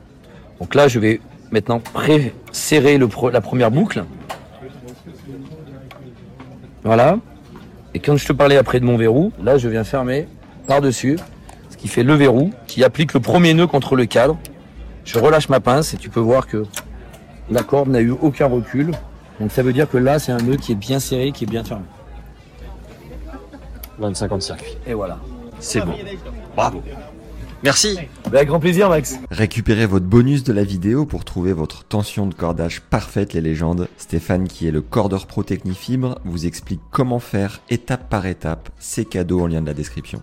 Donc 0.60 0.76
là, 0.76 0.88
je 0.88 1.00
vais 1.00 1.20
maintenant 1.52 1.80
pré-serrer 1.80 3.00
la 3.32 3.42
première 3.42 3.72
boucle. 3.72 4.04
Voilà. 6.84 7.18
Et 7.94 8.00
quand 8.00 8.18
je 8.18 8.28
te 8.28 8.34
parlais 8.34 8.58
après 8.58 8.80
de 8.80 8.86
mon 8.86 8.98
verrou, 8.98 9.32
là, 9.42 9.58
je 9.58 9.68
viens 9.68 9.84
fermer 9.84 10.28
par-dessus, 10.68 11.18
ce 11.70 11.78
qui 11.78 11.88
fait 11.88 12.04
le 12.04 12.14
verrou, 12.14 12.52
qui 12.68 12.84
applique 12.84 13.14
le 13.14 13.20
premier 13.20 13.54
nœud 13.54 13.68
contre 13.68 13.96
le 13.96 14.06
cadre. 14.06 14.38
Je 15.06 15.18
relâche 15.20 15.50
ma 15.50 15.60
pince 15.60 15.94
et 15.94 15.98
tu 15.98 16.10
peux 16.10 16.20
voir 16.20 16.48
que 16.48 16.64
la 17.50 17.64
corde 17.64 17.90
n'a 17.90 18.02
eu 18.02 18.12
aucun 18.12 18.48
recul. 18.48 18.92
Donc 19.40 19.52
ça 19.52 19.64
veut 19.64 19.74
dire 19.74 19.90
que 19.90 19.98
là, 19.98 20.20
c'est 20.20 20.32
un 20.32 20.38
nœud 20.38 20.58
qui 20.58 20.72
est 20.72 20.76
bien 20.76 21.00
serré, 21.00 21.32
qui 21.32 21.44
est 21.44 21.48
bien 21.48 21.64
fermé. 21.64 21.86
25 24.00 24.32
ans 24.32 24.38
de 24.38 24.42
circuit. 24.42 24.78
Et 24.88 24.94
voilà. 24.94 25.20
C'est 25.60 25.82
bon. 25.82 25.94
Bravo. 26.56 26.82
Merci. 27.64 27.98
Ben, 28.26 28.36
avec 28.36 28.50
grand 28.50 28.60
plaisir, 28.60 28.90
Max. 28.90 29.18
Récupérez 29.32 29.86
votre 29.86 30.06
bonus 30.06 30.44
de 30.44 30.54
la 30.54 30.64
vidéo 30.64 31.06
pour 31.06 31.26
trouver 31.26 31.54
votre 31.54 31.84
tension 31.84 32.28
de 32.28 32.34
cordage 32.34 32.82
parfaite 32.82 33.34
les 33.34 33.42
légendes. 33.42 33.88
Stéphane 33.98 34.48
qui 34.48 34.68
est 34.68 34.72
le 34.72 34.82
cordeur 34.82 35.26
pro 35.26 35.44
Technifibre 35.44 36.20
vous 36.26 36.46
explique 36.46 36.82
comment 36.92 37.20
faire 37.20 37.62
étape 37.70 38.10
par 38.10 38.26
étape. 38.26 38.70
C'est 38.78 39.06
cadeau 39.06 39.42
en 39.42 39.48
lien 39.48 39.62
de 39.62 39.68
la 39.68 39.74
description. 39.74 40.22